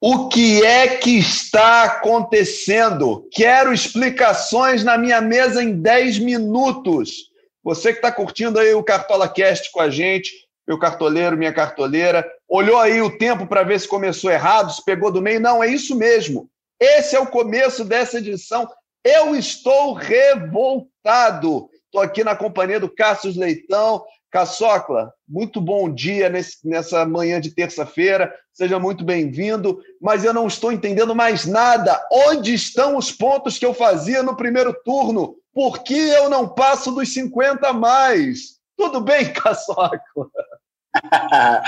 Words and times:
O 0.00 0.28
que 0.28 0.62
é 0.62 0.96
que 0.98 1.18
está 1.18 1.84
acontecendo? 1.84 3.26
Quero 3.32 3.72
explicações 3.72 4.84
na 4.84 4.98
minha 4.98 5.22
mesa 5.22 5.62
em 5.62 5.72
10 5.72 6.18
minutos. 6.18 7.30
Você 7.64 7.92
que 7.92 7.98
está 7.98 8.12
curtindo 8.12 8.58
aí 8.58 8.74
o 8.74 8.84
Cartola 8.84 9.26
Cast 9.26 9.72
com 9.72 9.80
a 9.80 9.88
gente, 9.88 10.30
meu 10.68 10.78
cartoleiro, 10.78 11.36
minha 11.36 11.52
cartoleira, 11.52 12.30
olhou 12.46 12.78
aí 12.78 13.00
o 13.00 13.16
tempo 13.16 13.46
para 13.46 13.62
ver 13.62 13.80
se 13.80 13.88
começou 13.88 14.30
errado, 14.30 14.70
se 14.70 14.84
pegou 14.84 15.10
do 15.10 15.22
meio. 15.22 15.40
Não, 15.40 15.64
é 15.64 15.68
isso 15.68 15.96
mesmo. 15.96 16.50
Esse 16.78 17.16
é 17.16 17.20
o 17.20 17.26
começo 17.26 17.82
dessa 17.82 18.18
edição. 18.18 18.68
Eu 19.02 19.34
estou 19.34 19.94
revoltado. 19.94 21.70
Estou 21.86 22.02
aqui 22.02 22.22
na 22.22 22.36
companhia 22.36 22.78
do 22.78 22.94
Cássio 22.94 23.32
Leitão, 23.38 24.04
Caçocla, 24.36 25.14
muito 25.26 25.62
bom 25.62 25.90
dia 25.90 26.28
nesse, 26.28 26.58
nessa 26.62 27.06
manhã 27.06 27.40
de 27.40 27.54
terça-feira, 27.54 28.30
seja 28.52 28.78
muito 28.78 29.02
bem-vindo, 29.02 29.80
mas 29.98 30.26
eu 30.26 30.34
não 30.34 30.46
estou 30.46 30.70
entendendo 30.70 31.14
mais 31.14 31.46
nada. 31.46 31.98
Onde 32.12 32.52
estão 32.52 32.98
os 32.98 33.10
pontos 33.10 33.56
que 33.58 33.64
eu 33.64 33.72
fazia 33.72 34.22
no 34.22 34.36
primeiro 34.36 34.74
turno? 34.84 35.36
Por 35.54 35.82
que 35.82 35.96
eu 35.96 36.28
não 36.28 36.46
passo 36.46 36.92
dos 36.92 37.14
50 37.14 37.72
mais? 37.72 38.58
Tudo 38.76 39.00
bem, 39.00 39.24
Caçocla? 39.32 39.98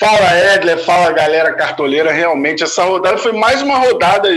fala, 0.00 0.54
Edler, 0.54 0.82
fala, 0.86 1.12
galera 1.12 1.52
cartoleira. 1.52 2.12
Realmente, 2.12 2.64
essa 2.64 2.82
rodada 2.82 3.18
foi 3.18 3.32
mais 3.32 3.60
uma 3.60 3.76
rodada 3.76 4.30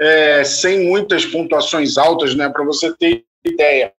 é, 0.00 0.44
sem 0.44 0.86
muitas 0.86 1.26
pontuações 1.26 1.98
altas, 1.98 2.36
né? 2.36 2.48
Para 2.48 2.64
você 2.64 2.96
ter 2.96 3.24
ideia 3.44 3.92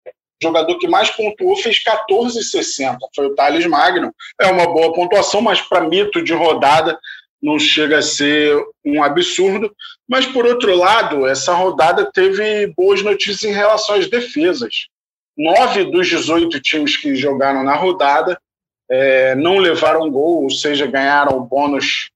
jogador 0.42 0.78
que 0.78 0.88
mais 0.88 1.10
pontuou 1.10 1.56
fez 1.56 1.82
14,60. 1.82 2.96
Foi 3.14 3.26
o 3.26 3.34
Thales 3.34 3.66
Magno. 3.66 4.14
É 4.40 4.46
uma 4.46 4.66
boa 4.66 4.92
pontuação, 4.92 5.40
mas 5.40 5.60
para 5.60 5.88
mito 5.88 6.22
de 6.22 6.32
rodada 6.32 6.98
não 7.42 7.58
chega 7.58 7.98
a 7.98 8.02
ser 8.02 8.60
um 8.84 9.02
absurdo. 9.02 9.74
Mas, 10.08 10.26
por 10.26 10.46
outro 10.46 10.74
lado, 10.76 11.26
essa 11.26 11.52
rodada 11.54 12.10
teve 12.12 12.72
boas 12.76 13.02
notícias 13.02 13.44
em 13.44 13.54
relação 13.54 13.96
às 13.96 14.08
defesas. 14.08 14.86
Nove 15.36 15.84
dos 15.84 16.08
18 16.08 16.60
times 16.60 16.96
que 16.96 17.14
jogaram 17.14 17.62
na 17.62 17.74
rodada 17.74 18.40
é, 18.90 19.34
não 19.34 19.58
levaram 19.58 20.10
gol, 20.10 20.42
ou 20.42 20.50
seja, 20.50 20.86
ganharam 20.86 21.36
o 21.36 21.44
bônus 21.44 22.10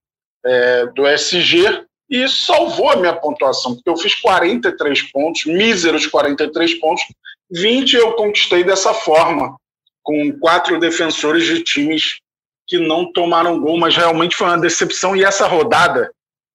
é, 0.44 0.86
do 0.86 1.06
SG. 1.06 1.84
E 2.12 2.24
isso 2.24 2.44
salvou 2.44 2.90
a 2.90 2.96
minha 2.96 3.14
pontuação, 3.14 3.74
porque 3.74 3.88
eu 3.88 3.96
fiz 3.96 4.14
43 4.16 5.10
pontos, 5.10 5.46
míseros 5.46 6.06
43 6.06 6.74
pontos, 6.78 7.02
20 7.50 7.94
eu 7.94 8.12
conquistei 8.12 8.62
dessa 8.62 8.92
forma, 8.92 9.56
com 10.02 10.30
quatro 10.38 10.78
defensores 10.78 11.46
de 11.46 11.64
times 11.64 12.18
que 12.68 12.78
não 12.78 13.10
tomaram 13.10 13.58
gol, 13.58 13.78
mas 13.78 13.96
realmente 13.96 14.36
foi 14.36 14.46
uma 14.46 14.60
decepção. 14.60 15.16
E 15.16 15.24
essa 15.24 15.46
rodada 15.46 16.12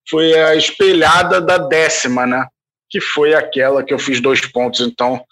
foi 0.08 0.32
a 0.38 0.54
espelhada 0.54 1.40
da 1.40 1.58
décima, 1.58 2.24
né? 2.24 2.46
Que 2.88 3.00
foi 3.00 3.34
aquela 3.34 3.82
que 3.82 3.92
eu 3.92 3.98
fiz 3.98 4.20
dois 4.20 4.40
pontos. 4.40 4.80
Então, 4.80 5.24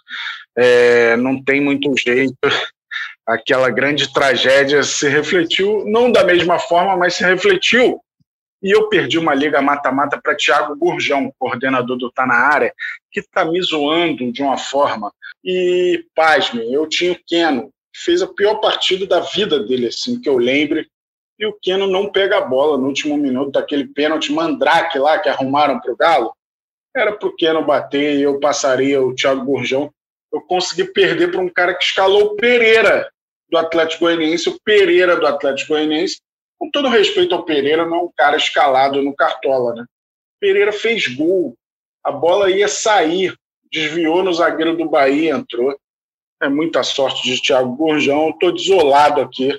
é, 0.59 1.17
não 1.17 1.41
tem 1.41 1.61
muito 1.61 1.95
jeito. 1.97 2.37
Aquela 3.25 3.71
grande 3.71 4.13
tragédia 4.13 4.83
se 4.83 5.09
refletiu, 5.09 5.85
não 5.87 6.11
da 6.11 6.25
mesma 6.25 6.59
forma, 6.59 6.97
mas 6.97 7.15
se 7.15 7.25
refletiu 7.25 8.01
e 8.67 8.73
eu 8.73 8.89
perdi 8.89 9.17
uma 9.17 9.33
liga 9.33 9.63
mata-mata 9.63 10.21
para 10.21 10.35
Thiago 10.35 10.75
Gurjão, 10.75 11.33
coordenador 11.39 11.97
do 11.97 12.11
Tá 12.11 12.27
na 12.27 12.35
Área, 12.35 12.75
que 13.13 13.21
está 13.21 13.45
me 13.45 13.63
zoando 13.63 14.33
de 14.33 14.43
uma 14.43 14.59
forma. 14.59 15.13
E, 15.45 16.05
pasme, 16.17 16.73
eu 16.73 16.85
tinha 16.89 17.13
o 17.13 17.19
Keno, 17.25 17.71
fez 17.95 18.23
a 18.23 18.27
pior 18.27 18.57
partida 18.57 19.07
da 19.07 19.21
vida 19.21 19.61
dele, 19.61 19.87
assim, 19.87 20.21
que 20.21 20.29
eu 20.29 20.37
lembre. 20.37 20.89
E 21.39 21.47
o 21.47 21.57
Keno 21.63 21.87
não 21.87 22.11
pega 22.11 22.39
a 22.39 22.41
bola 22.41 22.77
no 22.77 22.89
último 22.89 23.17
minuto 23.17 23.53
daquele 23.53 23.87
pênalti 23.87 24.33
mandrake 24.33 24.99
lá 24.99 25.17
que 25.21 25.29
arrumaram 25.29 25.79
para 25.79 25.93
o 25.93 25.97
Galo. 25.97 26.35
Era 26.93 27.13
para 27.13 27.29
o 27.29 27.37
Keno 27.37 27.65
bater 27.65 28.17
e 28.17 28.23
eu 28.23 28.41
passaria 28.41 29.01
o 29.01 29.15
Thiago 29.15 29.45
Gurjão. 29.45 29.93
Eu 30.33 30.41
consegui 30.41 30.87
perder 30.87 31.31
para 31.31 31.41
um 31.41 31.49
cara 31.49 31.73
que 31.73 31.85
escalou 31.85 32.33
o 32.33 32.35
Pereira 32.35 33.09
do 33.49 33.59
Atlético 33.59 34.07
Goianiense, 34.07 34.49
o 34.49 34.59
Pereira 34.65 35.15
do 35.15 35.25
Atlético 35.25 35.75
Goianiense, 35.75 36.21
com 36.59 36.71
todo 36.71 36.89
respeito 36.89 37.35
ao 37.35 37.45
Pereira, 37.45 37.87
não 37.87 37.97
é 37.97 38.03
um 38.03 38.13
cara 38.17 38.37
escalado 38.37 39.03
no 39.03 39.15
Cartola, 39.15 39.75
né? 39.75 39.85
Pereira 40.41 40.73
fez 40.73 41.07
gol, 41.07 41.55
a 42.05 42.11
bola 42.11 42.51
ia 42.51 42.69
sair, 42.69 43.35
desviou 43.71 44.23
no 44.23 44.33
zagueiro 44.33 44.77
do 44.77 44.89
Bahia, 44.89 45.35
entrou. 45.35 45.77
É 46.41 46.49
muita 46.49 46.83
sorte 46.83 47.23
de 47.23 47.41
Thiago 47.41 47.75
Gurjão, 47.75 48.31
estou 48.31 48.53
desolado 48.53 49.21
aqui. 49.21 49.59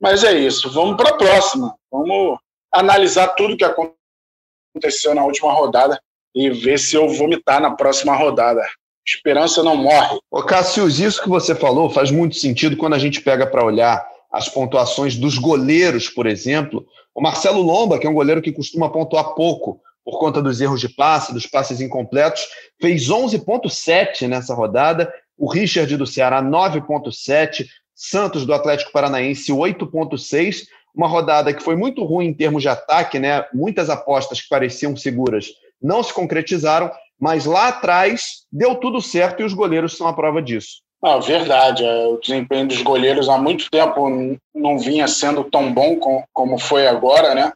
Mas 0.00 0.22
é 0.24 0.32
isso, 0.34 0.70
vamos 0.70 0.96
para 0.96 1.10
a 1.10 1.16
próxima. 1.16 1.74
Vamos 1.90 2.38
analisar 2.72 3.28
tudo 3.28 3.56
que 3.56 3.64
aconteceu 3.64 5.14
na 5.14 5.24
última 5.24 5.52
rodada 5.52 6.00
e 6.34 6.50
ver 6.50 6.78
se 6.78 6.94
eu 6.94 7.08
vomitar 7.08 7.60
na 7.60 7.74
próxima 7.74 8.14
rodada. 8.14 8.62
Esperança 9.06 9.62
não 9.62 9.76
morre. 9.76 10.18
Ô, 10.30 10.42
Cassius, 10.42 10.98
isso 10.98 11.22
que 11.22 11.28
você 11.28 11.54
falou 11.54 11.88
faz 11.88 12.10
muito 12.10 12.36
sentido 12.36 12.76
quando 12.76 12.94
a 12.94 12.98
gente 12.98 13.22
pega 13.22 13.46
para 13.46 13.64
olhar 13.64 14.06
as 14.36 14.48
pontuações 14.48 15.16
dos 15.16 15.38
goleiros, 15.38 16.10
por 16.10 16.26
exemplo. 16.26 16.86
O 17.14 17.22
Marcelo 17.22 17.62
Lomba, 17.62 17.98
que 17.98 18.06
é 18.06 18.10
um 18.10 18.14
goleiro 18.14 18.42
que 18.42 18.52
costuma 18.52 18.90
pontuar 18.90 19.34
pouco 19.34 19.80
por 20.04 20.18
conta 20.18 20.42
dos 20.42 20.60
erros 20.60 20.80
de 20.80 20.90
passe, 20.90 21.32
dos 21.32 21.46
passes 21.46 21.80
incompletos, 21.80 22.46
fez 22.80 23.08
11,7 23.08 24.28
nessa 24.28 24.54
rodada. 24.54 25.12
O 25.38 25.50
Richard 25.50 25.96
do 25.96 26.06
Ceará, 26.06 26.42
9,7. 26.42 27.66
Santos 27.94 28.44
do 28.44 28.52
Atlético 28.52 28.92
Paranaense, 28.92 29.50
8,6. 29.50 30.66
Uma 30.94 31.08
rodada 31.08 31.52
que 31.54 31.62
foi 31.62 31.74
muito 31.74 32.04
ruim 32.04 32.26
em 32.26 32.34
termos 32.34 32.62
de 32.62 32.68
ataque, 32.68 33.18
né? 33.18 33.42
Muitas 33.54 33.88
apostas 33.88 34.42
que 34.42 34.48
pareciam 34.48 34.94
seguras 34.94 35.46
não 35.80 36.02
se 36.02 36.12
concretizaram, 36.12 36.90
mas 37.18 37.46
lá 37.46 37.68
atrás 37.68 38.44
deu 38.52 38.74
tudo 38.74 39.00
certo 39.00 39.40
e 39.40 39.44
os 39.44 39.54
goleiros 39.54 39.96
são 39.96 40.06
a 40.06 40.12
prova 40.12 40.42
disso. 40.42 40.85
Não, 41.02 41.20
verdade. 41.20 41.84
É, 41.84 42.06
o 42.06 42.18
desempenho 42.18 42.68
dos 42.68 42.82
goleiros 42.82 43.28
há 43.28 43.38
muito 43.38 43.70
tempo 43.70 44.08
não 44.54 44.78
vinha 44.78 45.06
sendo 45.06 45.44
tão 45.44 45.72
bom 45.72 45.98
como 46.32 46.58
foi 46.58 46.86
agora, 46.86 47.34
né? 47.34 47.52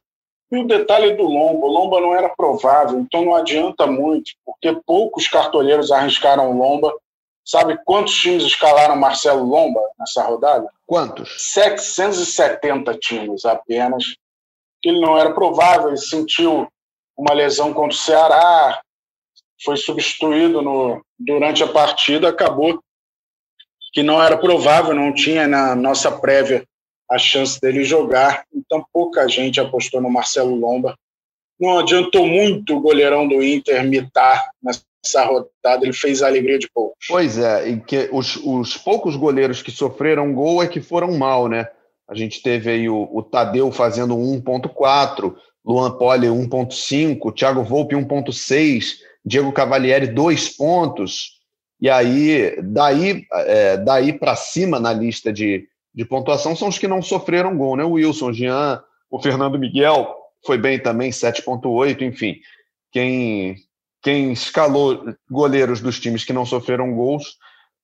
E 0.51 0.59
o 0.59 0.67
detalhe 0.67 1.15
do 1.15 1.23
Lomba, 1.23 1.67
o 1.67 1.71
Lomba 1.71 2.01
não 2.01 2.15
era 2.15 2.28
provável, 2.28 2.99
então 2.99 3.25
não 3.25 3.37
adianta 3.37 3.87
muito, 3.87 4.33
porque 4.45 4.73
poucos 4.84 5.28
cartoleiros 5.28 5.93
arriscaram 5.93 6.51
o 6.51 6.59
Lomba. 6.59 6.93
Sabe 7.45 7.78
quantos 7.84 8.15
times 8.15 8.45
escalaram 8.45 8.97
Marcelo 8.97 9.45
Lomba 9.45 9.81
nessa 9.99 10.22
rodada? 10.25 10.69
Quantos? 10.87 11.53
770 11.53 12.95
times 12.99 13.45
apenas. 13.45 14.05
Ele 14.84 15.01
não 15.01 15.17
era 15.17 15.33
provável, 15.33 15.89
ele 15.89 15.97
sentiu 15.97 16.69
uma 17.17 17.34
lesão 17.34 17.72
contra 17.72 17.97
o 17.97 18.01
Ceará, 18.01 18.81
foi 19.62 19.77
substituído 19.77 20.62
no, 20.62 21.05
durante 21.19 21.62
a 21.62 21.69
partida, 21.69 22.28
acabou 22.28 22.81
que 23.93 24.03
não 24.03 24.23
era 24.23 24.37
provável, 24.37 24.95
não 24.95 25.12
tinha 25.12 25.47
na 25.47 25.75
nossa 25.75 26.11
prévia 26.11 26.65
a 27.11 27.19
chance 27.19 27.61
dele 27.61 27.83
jogar. 27.83 28.45
Então 28.55 28.84
pouca 28.93 29.27
gente 29.28 29.61
apostou 29.61 30.01
no 30.01 30.11
Marcelo 30.11 30.55
Lomba. 30.55 30.95
Não 31.59 31.78
adiantou 31.78 32.27
muito 32.27 32.77
o 32.77 32.81
goleirão 32.81 33.28
do 33.28 33.43
Inter 33.43 33.84
mitar 33.84 34.51
nessa 34.62 35.25
rodada, 35.25 35.84
ele 35.84 35.93
fez 35.93 36.23
a 36.23 36.27
alegria 36.27 36.59
de 36.59 36.71
poucos. 36.73 37.06
Pois 37.09 37.39
é, 37.39 37.69
e 37.69 37.81
que 37.81 38.09
os, 38.13 38.37
os 38.37 38.77
poucos 38.77 39.16
goleiros 39.16 39.63
que 39.63 39.71
sofreram 39.71 40.33
gol 40.33 40.63
é 40.63 40.69
que 40.69 40.81
foram 40.81 41.19
mal, 41.19 41.48
né? 41.48 41.66
A 42.09 42.15
gente 42.15 42.43
teve 42.43 42.71
aí 42.71 42.89
o, 42.89 43.09
o 43.13 43.22
Tadeu 43.22 43.71
fazendo 43.71 44.16
1.4, 44.16 45.34
Luan 45.65 45.91
Poli 45.93 46.27
1.5, 46.27 47.34
Thiago 47.34 47.63
Volpe 47.63 47.95
1.6, 47.95 48.97
Diego 49.25 49.53
Cavalieri 49.53 50.07
2 50.07 50.57
pontos, 50.57 51.40
e 51.80 51.88
aí, 51.88 52.56
daí, 52.62 53.27
é, 53.32 53.77
daí 53.78 54.12
para 54.12 54.36
cima 54.36 54.78
na 54.78 54.92
lista 54.92 55.32
de, 55.32 55.66
de 55.94 56.04
pontuação 56.04 56.54
são 56.54 56.68
os 56.68 56.78
que 56.78 56.86
não 56.86 57.00
sofreram 57.00 57.56
gol, 57.56 57.77
né? 57.77 57.84
O 57.84 57.92
Wilson, 57.92 58.32
Jean, 58.32 58.82
o 59.10 59.21
Fernando 59.21 59.59
Miguel 59.59 60.15
foi 60.44 60.59
bem 60.59 60.78
também, 60.78 61.10
7,8, 61.10 62.03
enfim. 62.03 62.36
Quem, 62.92 63.56
quem 64.03 64.32
escalou 64.32 65.15
goleiros 65.30 65.80
dos 65.80 65.98
times 65.98 66.24
que 66.24 66.32
não 66.32 66.44
sofreram 66.44 66.94
gols 66.94 67.38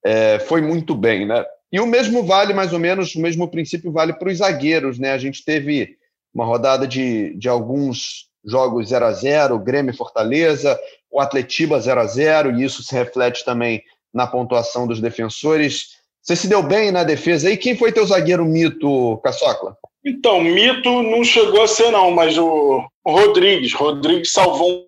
é, 0.04 0.38
foi 0.40 0.60
muito 0.60 0.94
bem, 0.94 1.26
né? 1.26 1.44
E 1.72 1.80
o 1.80 1.86
mesmo 1.86 2.22
vale, 2.22 2.54
mais 2.54 2.72
ou 2.72 2.78
menos, 2.78 3.14
o 3.14 3.20
mesmo 3.20 3.48
princípio 3.48 3.90
vale 3.90 4.12
para 4.12 4.30
os 4.30 4.38
zagueiros, 4.38 4.98
né? 4.98 5.12
A 5.12 5.18
gente 5.18 5.44
teve 5.44 5.96
uma 6.32 6.44
rodada 6.44 6.86
de, 6.86 7.34
de 7.36 7.48
alguns 7.48 8.28
jogos 8.44 8.88
0 8.88 9.04
a 9.04 9.12
0 9.12 9.58
Grêmio 9.58 9.96
Fortaleza, 9.96 10.78
o 11.10 11.20
Atletiba 11.20 11.80
0 11.80 12.00
a 12.00 12.06
0 12.06 12.52
e 12.52 12.64
isso 12.64 12.82
se 12.82 12.94
reflete 12.94 13.44
também 13.44 13.82
na 14.12 14.26
pontuação 14.26 14.86
dos 14.86 15.00
defensores. 15.00 15.96
Você 16.22 16.34
se 16.34 16.48
deu 16.48 16.62
bem 16.62 16.90
na 16.90 17.04
defesa 17.04 17.48
aí. 17.48 17.56
Quem 17.56 17.76
foi 17.76 17.92
teu 17.92 18.04
zagueiro 18.04 18.44
mito, 18.44 19.18
Caçocla? 19.18 19.76
Então, 20.04 20.40
mito 20.40 21.02
não 21.02 21.22
chegou 21.22 21.62
a 21.62 21.68
ser, 21.68 21.90
não, 21.90 22.10
mas 22.10 22.36
o 22.38 22.84
Rodrigues. 23.06 23.72
Rodrigues 23.74 24.32
salvou 24.32 24.86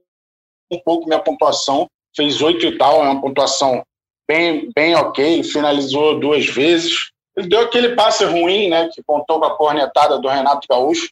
um 0.71 0.79
pouco 0.81 1.07
minha 1.07 1.21
pontuação, 1.21 1.87
fez 2.15 2.41
oito 2.43 2.67
e 2.67 2.77
tal, 2.77 3.05
é 3.05 3.09
uma 3.09 3.21
pontuação 3.21 3.83
bem, 4.29 4.71
bem 4.75 4.95
ok, 4.95 5.43
finalizou 5.43 6.19
duas 6.19 6.47
vezes. 6.47 7.11
Ele 7.37 7.49
deu 7.49 7.61
aquele 7.61 7.95
passe 7.95 8.25
ruim, 8.25 8.69
né, 8.69 8.89
que 8.93 9.03
contou 9.03 9.39
com 9.39 9.47
a 9.47 9.57
cornetada 9.57 10.19
do 10.19 10.29
Renato 10.29 10.67
Gaúcho. 10.69 11.09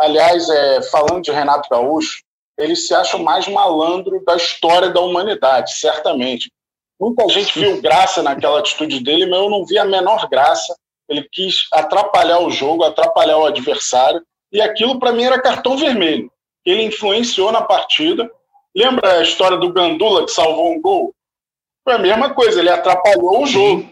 Aliás, 0.00 0.48
é, 0.48 0.82
falando 0.82 1.22
de 1.22 1.30
Renato 1.30 1.68
Gaúcho, 1.68 2.22
ele 2.58 2.74
se 2.74 2.94
acha 2.94 3.16
o 3.16 3.22
mais 3.22 3.46
malandro 3.48 4.22
da 4.24 4.36
história 4.36 4.90
da 4.90 5.00
humanidade, 5.00 5.74
certamente. 5.74 6.50
Muita 6.98 7.28
gente 7.28 7.58
viu 7.58 7.80
graça 7.82 8.22
naquela 8.22 8.58
atitude 8.58 9.00
dele, 9.00 9.26
mas 9.26 9.38
eu 9.38 9.50
não 9.50 9.64
vi 9.64 9.78
a 9.78 9.84
menor 9.84 10.26
graça. 10.28 10.74
Ele 11.08 11.26
quis 11.30 11.68
atrapalhar 11.72 12.40
o 12.40 12.50
jogo, 12.50 12.82
atrapalhar 12.82 13.36
o 13.38 13.44
adversário, 13.44 14.22
e 14.50 14.60
aquilo 14.60 14.98
para 14.98 15.12
mim 15.12 15.24
era 15.24 15.40
cartão 15.40 15.76
vermelho. 15.76 16.30
Ele 16.64 16.82
influenciou 16.82 17.52
na 17.52 17.62
partida. 17.62 18.30
Lembra 18.74 19.18
a 19.18 19.22
história 19.22 19.56
do 19.56 19.72
Gandula 19.72 20.24
que 20.24 20.32
salvou 20.32 20.72
um 20.72 20.80
gol? 20.80 21.14
Foi 21.84 21.94
a 21.94 21.98
mesma 21.98 22.34
coisa, 22.34 22.58
ele 22.58 22.70
atrapalhou 22.70 23.42
o 23.42 23.46
jogo. 23.46 23.88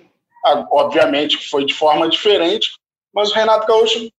Obviamente 0.70 1.48
foi 1.48 1.64
de 1.64 1.72
forma 1.72 2.08
diferente, 2.08 2.72
mas 3.14 3.30
o 3.30 3.34
Renato 3.34 3.66
Gaúcho 3.66 4.10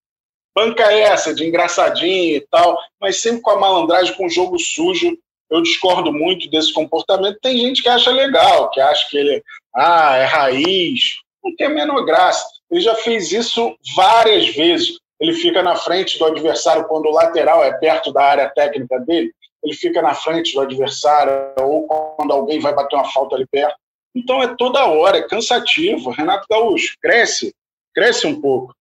banca 0.56 0.90
essa 0.90 1.34
de 1.34 1.46
engraçadinho 1.46 2.36
e 2.36 2.40
tal, 2.50 2.78
mas 2.98 3.20
sempre 3.20 3.42
com 3.42 3.50
a 3.50 3.60
malandragem, 3.60 4.14
com 4.14 4.24
o 4.24 4.30
jogo 4.30 4.58
sujo, 4.58 5.18
eu 5.50 5.60
discordo 5.60 6.10
muito 6.10 6.48
desse 6.48 6.72
comportamento. 6.72 7.38
Tem 7.42 7.58
gente 7.58 7.82
que 7.82 7.88
acha 7.90 8.10
legal, 8.10 8.70
que 8.70 8.80
acha 8.80 9.06
que 9.10 9.18
ele 9.18 9.42
ah, 9.74 10.16
é 10.16 10.24
raiz, 10.24 11.16
não 11.44 11.54
tem 11.54 11.66
a 11.66 11.70
menor 11.70 12.02
graça. 12.06 12.44
Ele 12.70 12.80
já 12.80 12.94
fez 12.94 13.30
isso 13.30 13.76
várias 13.94 14.48
vezes. 14.48 14.98
Ele 15.20 15.34
fica 15.34 15.62
na 15.62 15.76
frente 15.76 16.18
do 16.18 16.24
adversário 16.24 16.88
quando 16.88 17.06
o 17.06 17.12
lateral 17.12 17.62
é 17.62 17.72
perto 17.78 18.10
da 18.10 18.22
área 18.22 18.48
técnica 18.48 18.98
dele. 19.00 19.30
Ele 19.62 19.74
fica 19.74 20.00
na 20.00 20.14
frente 20.14 20.54
do 20.54 20.60
adversário 20.62 21.32
ou 21.60 21.86
quando 21.86 22.32
alguém 22.32 22.60
vai 22.60 22.74
bater 22.74 22.96
uma 22.96 23.10
falta 23.12 23.36
ali 23.36 23.46
perto. 23.46 23.76
Então 24.14 24.42
é 24.42 24.54
toda 24.56 24.86
hora, 24.86 25.18
é 25.18 25.28
cansativo. 25.28 26.10
Renato 26.10 26.46
Gaúcho, 26.50 26.96
cresce, 27.00 27.54
cresce 27.94 28.26
um 28.26 28.40
pouco. 28.40 28.75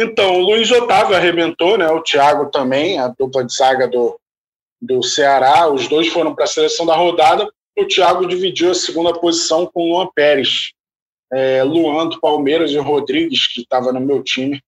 Então, 0.00 0.36
o 0.36 0.44
Luiz 0.44 0.70
Otávio 0.70 1.16
arrebentou, 1.16 1.76
né? 1.76 1.88
o 1.88 2.00
Thiago 2.00 2.52
também, 2.52 3.00
a 3.00 3.08
dupla 3.08 3.44
de 3.44 3.52
saga 3.52 3.88
do, 3.88 4.16
do 4.80 5.02
Ceará, 5.02 5.68
os 5.68 5.88
dois 5.88 6.06
foram 6.06 6.36
para 6.36 6.44
a 6.44 6.48
seleção 6.48 6.86
da 6.86 6.94
rodada. 6.94 7.52
O 7.76 7.84
Thiago 7.84 8.24
dividiu 8.24 8.70
a 8.70 8.74
segunda 8.76 9.12
posição 9.12 9.66
com 9.66 9.82
o 9.82 9.94
Luan 9.94 10.08
Pérez. 10.14 10.72
É, 11.32 11.64
Luan 11.64 12.08
do 12.08 12.20
Palmeiras 12.20 12.70
e 12.70 12.78
Rodrigues, 12.78 13.48
que 13.48 13.62
estava 13.62 13.92
no 13.92 13.98
meu 13.98 14.22
time, 14.22 14.62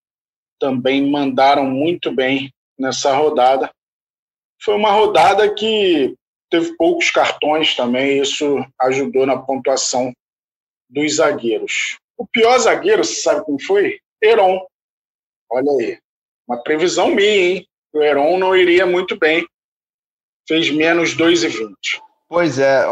também 0.59 1.09
mandaram 1.09 1.63
muito 1.63 2.11
bem 2.11 2.53
nessa 2.77 3.15
rodada. 3.15 3.71
Foi 4.61 4.75
uma 4.75 4.91
rodada 4.91 5.51
que 5.53 6.13
teve 6.49 6.75
poucos 6.75 7.09
cartões 7.09 7.73
também, 7.73 8.21
isso 8.21 8.63
ajudou 8.81 9.25
na 9.25 9.37
pontuação 9.37 10.11
dos 10.89 11.15
zagueiros. 11.15 11.97
O 12.17 12.27
pior 12.27 12.59
zagueiro, 12.59 13.03
você 13.03 13.21
sabe 13.21 13.45
quem 13.45 13.57
foi? 13.57 13.99
Heron. 14.21 14.69
Olha 15.51 15.71
aí, 15.79 15.97
uma 16.47 16.63
previsão 16.63 17.13
minha, 17.13 17.29
hein? 17.29 17.67
O 17.93 18.01
Heron 18.01 18.37
não 18.37 18.55
iria 18.55 18.85
muito 18.85 19.17
bem 19.17 19.45
fez 20.51 20.69
menos 20.69 21.15
2,20. 21.15 21.73
Pois 22.27 22.59
é, 22.59 22.85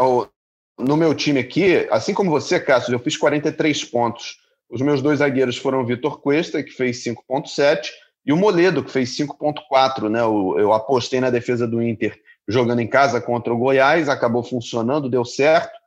no 0.78 0.96
meu 0.96 1.14
time 1.14 1.40
aqui, 1.40 1.86
assim 1.90 2.14
como 2.14 2.30
você, 2.30 2.58
Cássio, 2.58 2.94
eu 2.94 2.98
fiz 2.98 3.16
43 3.16 3.84
pontos. 3.84 4.38
Os 4.70 4.80
meus 4.80 5.02
dois 5.02 5.18
zagueiros 5.18 5.58
foram 5.58 5.82
o 5.82 5.86
Vitor 5.86 6.20
Cuesta, 6.20 6.62
que 6.62 6.70
fez 6.70 7.04
5,7, 7.04 7.90
e 8.24 8.32
o 8.32 8.36
Moledo, 8.36 8.82
que 8.82 8.90
fez 8.90 9.14
5,4. 9.16 10.08
Né? 10.08 10.20
Eu 10.20 10.72
apostei 10.72 11.20
na 11.20 11.28
defesa 11.28 11.66
do 11.66 11.82
Inter 11.82 12.18
jogando 12.48 12.80
em 12.80 12.88
casa 12.88 13.20
contra 13.20 13.52
o 13.52 13.58
Goiás, 13.58 14.08
acabou 14.08 14.42
funcionando, 14.42 15.10
deu 15.10 15.24
certo. 15.24 15.78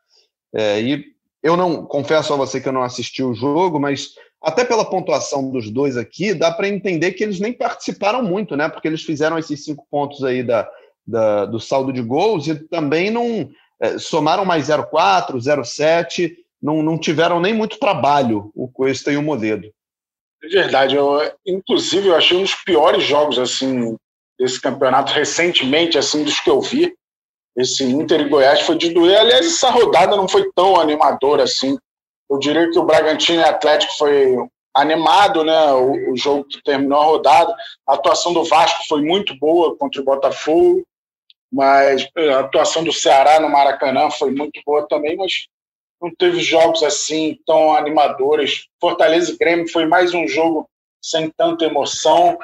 É, 0.53 0.79
e 0.79 1.05
eu 1.41 1.57
não 1.57 1.85
confesso 1.85 2.33
a 2.33 2.37
você 2.37 2.61
que 2.61 2.69
eu 2.69 2.73
não 2.73 2.83
assisti 2.83 3.23
o 3.23 3.33
jogo, 3.33 3.79
mas 3.79 4.13
até 4.43 4.65
pela 4.65 4.83
pontuação 4.83 5.49
dos 5.49 5.71
dois 5.71 5.95
aqui, 5.95 6.33
dá 6.33 6.51
para 6.51 6.67
entender 6.67 7.13
que 7.13 7.23
eles 7.23 7.39
nem 7.39 7.53
participaram 7.53 8.21
muito, 8.21 8.57
né? 8.57 8.67
Porque 8.67 8.87
eles 8.87 9.01
fizeram 9.01 9.37
esses 9.37 9.63
cinco 9.63 9.87
pontos 9.89 10.21
aí 10.23 10.43
da, 10.43 10.69
da, 11.07 11.45
do 11.45 11.61
saldo 11.61 11.93
de 11.93 12.01
gols 12.01 12.47
e 12.47 12.55
também 12.55 13.09
não 13.09 13.49
é, 13.79 13.97
somaram 13.97 14.43
mais 14.43 14.67
0,4, 14.67 15.37
0,7, 15.37 16.35
não, 16.61 16.83
não 16.83 16.97
tiveram 16.97 17.39
nem 17.39 17.53
muito 17.53 17.79
trabalho 17.79 18.51
o 18.53 18.67
Cuesta 18.67 19.11
e 19.13 19.17
o 19.17 19.23
Moledo. 19.23 19.71
É 20.43 20.47
verdade, 20.47 20.95
eu, 20.95 21.19
inclusive 21.47 22.09
eu 22.09 22.15
achei 22.15 22.37
um 22.37 22.43
dos 22.43 22.55
piores 22.55 23.03
jogos 23.03 23.39
assim 23.39 23.95
desse 24.37 24.59
campeonato 24.59 25.13
recentemente, 25.13 25.97
assim 25.97 26.21
dos 26.23 26.39
que 26.41 26.49
eu 26.49 26.59
vi. 26.59 26.93
Esse 27.55 27.85
Inter 27.85 28.21
e 28.21 28.29
Goiás 28.29 28.61
foi 28.61 28.77
de 28.77 28.89
doer. 28.89 29.19
Aliás, 29.19 29.45
essa 29.45 29.69
rodada 29.69 30.17
não 30.17 30.27
foi 30.27 30.51
tão 30.53 30.79
animadora 30.79 31.43
assim. 31.43 31.77
Eu 32.33 32.39
diria 32.39 32.69
que 32.69 32.79
o 32.79 32.83
Bragantino 32.83 33.41
e 33.41 33.45
Atlético 33.45 33.93
foi 33.97 34.35
animado, 34.73 35.43
né? 35.43 35.71
O, 35.73 36.11
o, 36.11 36.17
jogo 36.17 36.45
que 36.45 36.61
terminou 36.63 36.99
a 36.99 37.05
rodada. 37.05 37.55
A 37.87 37.93
atuação 37.93 38.33
do 38.33 38.43
Vasco 38.43 38.83
foi 38.87 39.01
muito 39.01 39.37
boa 39.37 39.77
contra 39.77 40.01
o 40.01 40.05
Botafogo 40.05 40.83
mas 41.53 42.09
a 42.17 42.39
atuação 42.39 42.83
do 42.83 42.91
Ceará 42.91 43.39
no 43.39 43.47
Maracanã 43.47 44.09
foi 44.09 44.31
muito 44.31 44.59
boa 44.65 44.87
também, 44.87 45.15
mas 45.15 45.47
não 46.01 46.11
teve 46.15 46.39
jogos 46.41 46.81
assim 46.81 47.37
tão 47.45 47.75
animadores. 47.75 48.65
Fortaleza 48.81 49.31
e 49.31 49.37
Grêmio 49.37 49.71
foi 49.71 49.85
mais 49.85 50.15
um 50.15 50.27
jogo 50.27 50.67
sem 50.99 51.29
tanta 51.29 51.65
emoção. 51.65 52.39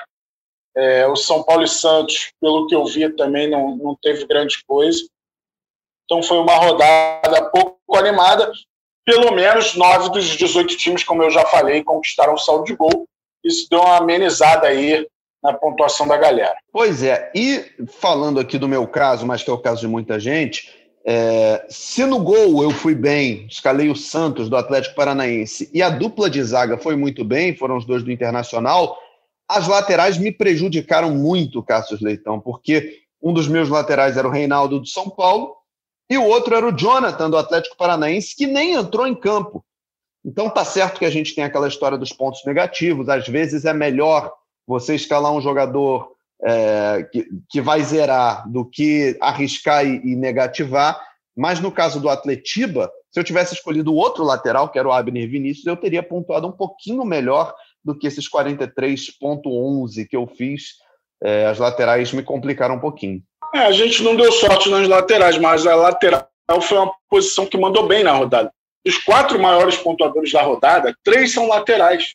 É, 0.77 1.07
o 1.07 1.15
São 1.15 1.41
Paulo 1.41 1.63
e 1.63 1.67
Santos, 1.67 2.31
pelo 2.39 2.67
que 2.67 2.75
eu 2.75 2.85
vi, 2.85 3.11
também 3.15 3.49
não, 3.49 3.75
não 3.77 3.97
teve 3.99 4.27
grande 4.27 4.63
coisa. 4.63 5.03
Então 6.05 6.21
foi 6.21 6.37
uma 6.37 6.55
rodada 6.55 7.49
pouco 7.49 7.79
animada. 7.97 8.51
Pelo 9.09 9.31
menos 9.31 9.73
nove 9.75 10.09
dos 10.11 10.25
18 10.25 10.77
times, 10.77 11.03
como 11.03 11.23
eu 11.23 11.31
já 11.31 11.43
falei, 11.45 11.83
conquistaram 11.83 12.35
o 12.35 12.37
saldo 12.37 12.65
de 12.65 12.75
gol. 12.75 13.07
Isso 13.43 13.67
deu 13.67 13.79
uma 13.79 13.97
amenizada 13.97 14.67
aí 14.67 15.07
na 15.41 15.51
pontuação 15.51 16.07
da 16.07 16.15
galera. 16.15 16.55
Pois 16.71 17.01
é, 17.01 17.31
e 17.33 17.65
falando 17.99 18.39
aqui 18.39 18.59
do 18.59 18.67
meu 18.67 18.85
caso, 18.85 19.25
mas 19.25 19.41
que 19.41 19.49
é 19.49 19.53
o 19.53 19.57
caso 19.57 19.81
de 19.81 19.87
muita 19.87 20.19
gente, 20.19 20.69
é, 21.03 21.65
se 21.69 22.05
no 22.05 22.19
gol 22.19 22.61
eu 22.61 22.69
fui 22.69 22.93
bem, 22.93 23.47
escalei 23.49 23.89
o 23.89 23.95
Santos 23.95 24.47
do 24.47 24.55
Atlético 24.55 24.95
Paranaense 24.95 25.71
e 25.73 25.81
a 25.81 25.89
dupla 25.89 26.29
de 26.29 26.43
zaga 26.43 26.77
foi 26.77 26.95
muito 26.95 27.25
bem, 27.25 27.55
foram 27.55 27.77
os 27.77 27.85
dois 27.87 28.03
do 28.03 28.11
Internacional, 28.11 28.95
as 29.47 29.67
laterais 29.67 30.19
me 30.19 30.31
prejudicaram 30.31 31.09
muito, 31.09 31.63
Cássio 31.63 31.97
Leitão, 31.99 32.39
porque 32.39 32.99
um 33.19 33.33
dos 33.33 33.47
meus 33.47 33.69
laterais 33.69 34.17
era 34.17 34.27
o 34.27 34.31
Reinaldo 34.31 34.79
do 34.79 34.85
São 34.85 35.09
Paulo 35.09 35.55
e 36.09 36.17
o 36.17 36.25
outro 36.25 36.55
era 36.55 36.67
o 36.67 36.75
Jonathan 36.75 37.29
do 37.29 37.37
Atlético 37.37 37.77
Paranaense, 37.77 38.35
que 38.35 38.47
nem 38.47 38.73
entrou 38.73 39.05
em 39.05 39.15
campo. 39.15 39.63
Então 40.25 40.49
tá 40.49 40.65
certo 40.65 40.99
que 40.99 41.05
a 41.05 41.09
gente 41.09 41.35
tem 41.35 41.43
aquela 41.43 41.67
história 41.67 41.97
dos 41.97 42.11
pontos 42.11 42.43
negativos, 42.45 43.07
às 43.07 43.27
vezes 43.27 43.65
é 43.65 43.73
melhor 43.73 44.33
você 44.67 44.95
escalar 44.95 45.31
um 45.31 45.41
jogador 45.41 46.11
é, 46.43 47.07
que, 47.11 47.27
que 47.49 47.61
vai 47.61 47.81
zerar 47.83 48.49
do 48.49 48.65
que 48.65 49.17
arriscar 49.21 49.85
e, 49.85 50.01
e, 50.03 50.15
negativar. 50.15 50.99
Mas 51.35 51.59
no 51.59 51.71
caso 51.71 51.99
do 51.99 52.09
Atletiba, 52.09 52.91
se 53.11 53.19
eu 53.19 53.23
tivesse 53.23 53.53
escolhido 53.53 53.91
o 53.91 53.95
outro 53.95 54.23
lateral, 54.23 54.69
que 54.69 54.77
era 54.77 54.87
o 54.87 54.91
Abner 54.91 55.29
Vinícius, 55.29 55.65
eu 55.65 55.77
teria 55.77 56.03
pontuado 56.03 56.47
um 56.47 56.51
pouquinho 56.51 57.03
melhor 57.05 57.53
do 57.83 57.97
que 57.97 58.07
esses 58.07 58.29
43,11 58.29 60.07
que 60.07 60.15
eu 60.15 60.27
fiz. 60.27 60.75
É, 61.23 61.47
as 61.47 61.59
laterais 61.59 62.13
me 62.13 62.23
complicaram 62.23 62.75
um 62.75 62.79
pouquinho. 62.79 63.21
É, 63.53 63.59
a 63.59 63.71
gente 63.71 64.03
não 64.03 64.15
deu 64.15 64.31
sorte 64.31 64.69
nas 64.69 64.87
laterais, 64.87 65.37
mas 65.37 65.65
a 65.65 65.75
lateral 65.75 66.29
foi 66.61 66.77
uma 66.77 66.93
posição 67.09 67.45
que 67.45 67.57
mandou 67.57 67.87
bem 67.87 68.03
na 68.03 68.13
rodada. 68.13 68.51
Os 68.85 68.97
quatro 68.97 69.39
maiores 69.39 69.77
pontuadores 69.77 70.31
da 70.31 70.41
rodada, 70.41 70.95
três 71.03 71.33
são 71.33 71.47
laterais. 71.47 72.13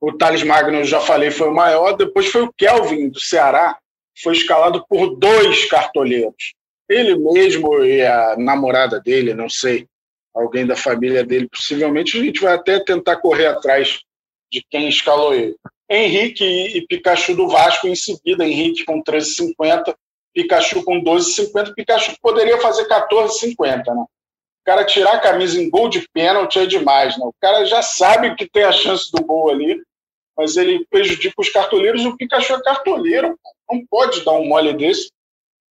O 0.00 0.12
Thales 0.12 0.42
Magno, 0.42 0.78
eu 0.78 0.84
já 0.84 1.00
falei, 1.00 1.30
foi 1.30 1.48
o 1.48 1.54
maior. 1.54 1.92
Depois 1.92 2.26
foi 2.26 2.42
o 2.42 2.52
Kelvin, 2.52 3.08
do 3.08 3.20
Ceará, 3.20 3.78
foi 4.22 4.34
escalado 4.34 4.84
por 4.88 5.16
dois 5.16 5.68
cartoleiros. 5.68 6.54
Ele 6.88 7.16
mesmo 7.16 7.84
e 7.84 8.02
a 8.04 8.36
namorada 8.36 9.00
dele, 9.00 9.34
não 9.34 9.48
sei, 9.48 9.86
alguém 10.34 10.66
da 10.66 10.76
família 10.76 11.24
dele, 11.24 11.48
possivelmente. 11.48 12.18
A 12.18 12.22
gente 12.22 12.40
vai 12.40 12.54
até 12.54 12.80
tentar 12.80 13.16
correr 13.16 13.46
atrás 13.46 14.00
de 14.50 14.64
quem 14.70 14.88
escalou 14.88 15.34
ele. 15.34 15.56
Henrique 15.88 16.44
e 16.44 16.86
Pikachu 16.86 17.34
do 17.34 17.48
Vasco 17.48 17.86
em 17.86 17.94
seguida. 17.94 18.44
Henrique 18.44 18.84
com 18.84 19.02
13,50, 19.02 19.94
Pikachu 20.34 20.84
com 20.84 21.02
12,50. 21.02 21.74
Pikachu 21.74 22.14
poderia 22.20 22.58
fazer 22.58 22.86
14,50, 22.86 23.94
né? 23.94 24.02
O 24.02 24.64
cara 24.64 24.84
tirar 24.84 25.14
a 25.14 25.20
camisa 25.20 25.60
em 25.60 25.68
gol 25.68 25.88
de 25.88 26.06
pênalti 26.12 26.58
é 26.58 26.66
demais, 26.66 27.18
né? 27.18 27.24
O 27.24 27.34
cara 27.40 27.64
já 27.64 27.82
sabe 27.82 28.34
que 28.36 28.48
tem 28.48 28.62
a 28.62 28.72
chance 28.72 29.10
do 29.12 29.24
gol 29.24 29.50
ali 29.50 29.82
mas 30.36 30.56
ele 30.56 30.84
prejudica 30.90 31.34
os 31.38 31.50
cartoleiros. 31.50 32.04
O 32.04 32.16
Pikachu 32.16 32.54
é 32.54 32.62
cartoleiro, 32.62 33.38
não 33.70 33.84
pode 33.86 34.24
dar 34.24 34.32
um 34.32 34.46
mole 34.46 34.72
desse. 34.72 35.10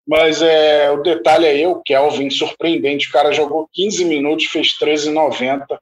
Mas 0.08 0.42
é, 0.42 0.90
o 0.92 1.02
detalhe 1.02 1.46
aí, 1.46 1.66
o 1.66 1.82
Kelvin, 1.82 2.30
surpreendente. 2.30 3.08
O 3.08 3.12
cara 3.12 3.32
jogou 3.32 3.70
15 3.74 4.06
minutos, 4.06 4.46
fez 4.46 4.78
13,90 4.80 5.78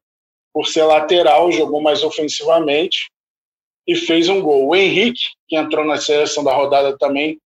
por 0.53 0.67
ser 0.67 0.83
lateral, 0.83 1.51
jogou 1.51 1.81
mais 1.81 2.03
ofensivamente 2.03 3.09
e 3.87 3.95
fez 3.95 4.27
um 4.27 4.41
gol. 4.41 4.67
O 4.67 4.75
Henrique, 4.75 5.29
que 5.47 5.55
entrou 5.55 5.85
na 5.85 5.97
seleção 5.97 6.43
da 6.43 6.53
rodada 6.53 6.97
também, 6.97 7.39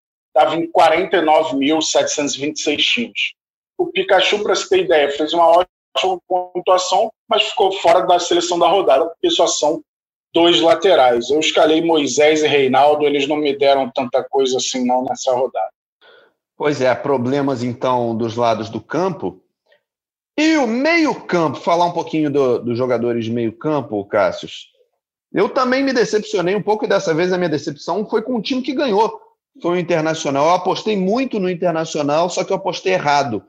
estava 0.42 0.56
em 0.56 0.72
49.726 0.72 2.78
times. 2.78 3.34
O 3.78 3.88
Pikachu, 3.88 4.42
para 4.44 4.56
você 4.56 4.70
ter 4.70 4.86
ideia, 4.86 5.12
fez 5.12 5.34
uma 5.34 5.48
ótima 5.48 5.68
pontuação, 6.28 7.12
mas 7.30 7.44
ficou 7.44 7.72
fora 7.74 8.02
da 8.02 8.18
seleção 8.20 8.58
da 8.58 8.68
rodada, 8.68 9.06
porque 9.06 9.30
só 9.30 9.46
são 9.48 9.84
dois 10.34 10.60
laterais. 10.62 11.30
Eu 11.30 11.40
escalei 11.40 11.82
Moisés 11.82 12.44
e 12.44 12.48
Reinaldo, 12.48 13.06
eles 13.06 13.28
não 13.28 13.38
me 13.38 13.58
deram 13.58 13.92
tanta 13.94 14.24
coisa 14.24 14.58
assim 14.58 14.86
não 14.86 15.04
nessa 15.04 15.34
rodada. 15.34 15.70
Pois 16.58 16.82
é, 16.82 16.94
problemas 16.96 17.64
então 17.64 18.16
dos 18.16 18.36
lados 18.36 18.70
do 18.70 18.80
campo. 18.80 19.42
E 20.38 20.56
o 20.58 20.66
meio-campo, 20.66 21.60
falar 21.60 21.86
um 21.86 21.92
pouquinho 21.92 22.32
do, 22.32 22.60
dos 22.60 22.78
jogadores 22.78 23.26
de 23.26 23.32
meio-campo, 23.32 24.06
Cássius. 24.06 24.72
Eu 25.34 25.50
também 25.50 25.84
me 25.84 25.94
decepcionei 25.94 26.56
um 26.56 26.62
pouco, 26.62 26.86
e 26.86 26.88
dessa 26.88 27.14
vez 27.14 27.34
a 27.34 27.38
minha 27.38 27.50
decepção 27.50 28.08
foi 28.08 28.22
com 28.22 28.36
o 28.36 28.42
time 28.42 28.62
que 28.62 28.74
ganhou. 28.74 29.21
Foi 29.62 29.78
o 29.78 29.80
Internacional. 29.80 30.46
Eu 30.46 30.54
apostei 30.54 30.96
muito 30.96 31.40
no 31.40 31.50
Internacional, 31.50 32.30
só 32.30 32.44
que 32.44 32.52
eu 32.52 32.58
apostei 32.58 32.94
errado. 32.94 33.44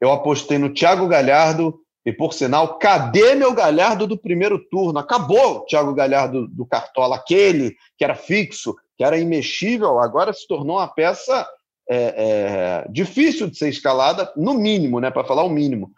Eu 0.00 0.12
apostei 0.12 0.58
no 0.58 0.72
Thiago 0.72 1.08
Galhardo, 1.08 1.80
e 2.04 2.12
por 2.12 2.32
sinal, 2.32 2.78
cadê 2.78 3.34
meu 3.34 3.52
Galhardo 3.52 4.06
do 4.06 4.16
primeiro 4.16 4.58
turno? 4.70 4.98
Acabou 4.98 5.56
o 5.56 5.60
Thiago 5.66 5.94
Galhardo 5.94 6.48
do 6.48 6.64
Cartola, 6.64 7.16
aquele 7.16 7.76
que 7.98 8.04
era 8.04 8.14
fixo, 8.14 8.74
que 8.96 9.04
era 9.04 9.18
imexível, 9.18 9.98
agora 9.98 10.32
se 10.32 10.46
tornou 10.46 10.76
uma 10.76 10.88
peça 10.88 11.46
é, 11.88 12.84
é, 12.86 12.90
difícil 12.90 13.50
de 13.50 13.58
ser 13.58 13.68
escalada, 13.68 14.32
no 14.36 14.54
mínimo, 14.54 15.00
né, 15.00 15.10
para 15.10 15.24
falar 15.24 15.42
o 15.42 15.50
mínimo. 15.50 15.90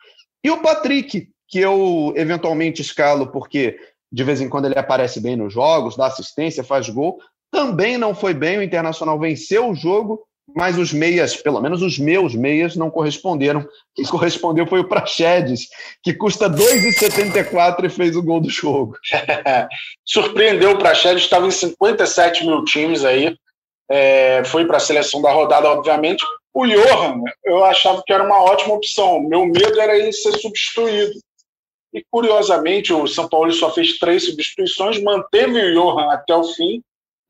E 0.42 0.50
o 0.50 0.60
Patrick, 0.60 1.28
que 1.46 1.58
eu 1.58 2.12
eventualmente 2.16 2.82
escalo 2.82 3.28
porque 3.28 3.78
de 4.10 4.24
vez 4.24 4.40
em 4.40 4.48
quando 4.48 4.66
ele 4.66 4.78
aparece 4.78 5.20
bem 5.20 5.36
nos 5.36 5.52
jogos, 5.52 5.96
dá 5.96 6.06
assistência, 6.06 6.62
faz 6.62 6.88
gol, 6.88 7.18
também 7.52 7.98
não 7.98 8.14
foi 8.14 8.32
bem. 8.32 8.58
O 8.58 8.62
Internacional 8.62 9.18
venceu 9.20 9.68
o 9.68 9.74
jogo, 9.74 10.24
mas 10.56 10.78
os 10.78 10.92
meias, 10.92 11.36
pelo 11.36 11.60
menos 11.60 11.82
os 11.82 11.98
meus 11.98 12.34
meias, 12.34 12.74
não 12.74 12.90
corresponderam. 12.90 13.64
Quem 13.94 14.06
correspondeu 14.06 14.66
foi 14.66 14.80
o 14.80 14.88
Praxedes, 14.88 15.68
que 16.02 16.14
custa 16.14 16.48
2,74 16.48 17.84
e 17.84 17.90
fez 17.90 18.16
o 18.16 18.22
gol 18.22 18.40
do 18.40 18.50
jogo. 18.50 18.96
Surpreendeu 20.04 20.72
o 20.72 20.78
Praxedes, 20.78 21.22
estava 21.22 21.46
em 21.46 21.50
57 21.50 22.46
mil 22.46 22.64
times 22.64 23.04
aí, 23.04 23.36
é, 23.90 24.42
foi 24.44 24.64
para 24.66 24.78
a 24.78 24.80
seleção 24.80 25.20
da 25.20 25.30
rodada, 25.30 25.68
obviamente. 25.68 26.24
O 26.54 26.66
Johan, 26.66 27.20
eu 27.44 27.64
achava 27.64 28.02
que 28.04 28.12
era 28.12 28.24
uma 28.24 28.42
ótima 28.42 28.74
opção. 28.74 29.20
Meu 29.20 29.44
medo 29.46 29.78
era 29.78 29.96
ele 29.96 30.12
ser 30.12 30.32
substituído. 30.38 31.12
E, 31.92 32.02
curiosamente, 32.10 32.92
o 32.92 33.06
São 33.06 33.28
Paulo 33.28 33.52
só 33.52 33.70
fez 33.70 33.98
três 33.98 34.24
substituições, 34.24 35.02
manteve 35.02 35.60
o 35.60 35.74
Johan 35.74 36.10
até 36.10 36.34
o 36.34 36.44
fim, 36.44 36.82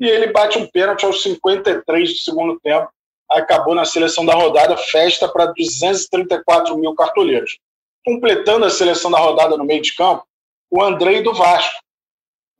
e 0.02 0.08
ele 0.08 0.32
bate 0.32 0.58
um 0.58 0.66
pênalti 0.66 1.06
aos 1.06 1.22
53 1.22 2.12
do 2.12 2.18
segundo 2.18 2.58
tempo. 2.58 2.90
Acabou 3.30 3.72
na 3.72 3.84
seleção 3.84 4.26
da 4.26 4.34
rodada, 4.34 4.76
festa 4.76 5.28
para 5.28 5.46
234 5.46 6.76
mil 6.76 6.92
cartoleiros. 6.96 7.56
Completando 8.04 8.64
a 8.64 8.70
seleção 8.70 9.12
da 9.12 9.18
rodada 9.18 9.56
no 9.56 9.64
meio 9.64 9.80
de 9.80 9.94
campo, 9.94 10.26
o 10.68 10.82
Andrei 10.82 11.22
do 11.22 11.32
Vasco. 11.32 11.80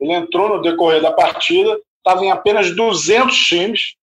Ele 0.00 0.12
entrou 0.12 0.50
no 0.50 0.62
decorrer 0.62 1.02
da 1.02 1.11
partida, 1.11 1.80
estava 1.99 2.25
em 2.25 2.30
apenas 2.30 2.75
200 2.76 3.37
times 3.37 3.96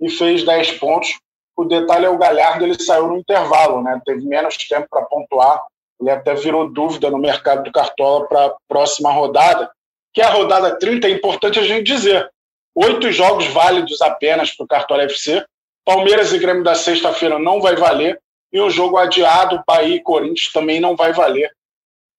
e 0.00 0.08
fez 0.08 0.44
10 0.44 0.78
pontos. 0.78 1.18
O 1.56 1.64
detalhe 1.64 2.06
é 2.06 2.08
o 2.08 2.18
Galhardo, 2.18 2.64
ele 2.64 2.80
saiu 2.80 3.08
no 3.08 3.18
intervalo, 3.18 3.82
né? 3.82 4.00
teve 4.04 4.24
menos 4.24 4.56
tempo 4.56 4.86
para 4.88 5.06
pontuar. 5.06 5.60
Ele 6.00 6.10
até 6.10 6.34
virou 6.34 6.70
dúvida 6.70 7.10
no 7.10 7.18
mercado 7.18 7.64
do 7.64 7.72
Cartola 7.72 8.28
para 8.28 8.46
a 8.46 8.54
próxima 8.68 9.10
rodada, 9.10 9.68
que 10.14 10.22
é 10.22 10.24
a 10.24 10.30
rodada 10.30 10.78
30, 10.78 11.08
é 11.08 11.10
importante 11.10 11.58
a 11.58 11.64
gente 11.64 11.82
dizer. 11.82 12.30
Oito 12.76 13.10
jogos 13.10 13.46
válidos 13.46 14.02
apenas 14.02 14.54
para 14.54 14.64
o 14.64 14.68
Cartola 14.68 15.04
FC. 15.04 15.42
Palmeiras 15.82 16.32
e 16.34 16.38
Grêmio 16.38 16.62
da 16.62 16.74
sexta-feira 16.74 17.38
não 17.38 17.58
vai 17.58 17.74
valer. 17.74 18.20
E 18.52 18.60
o 18.60 18.68
jogo 18.68 18.98
adiado, 18.98 19.64
Bahia 19.66 19.96
e 19.96 20.02
Corinthians, 20.02 20.52
também 20.52 20.78
não 20.78 20.94
vai 20.94 21.10
valer. 21.10 21.50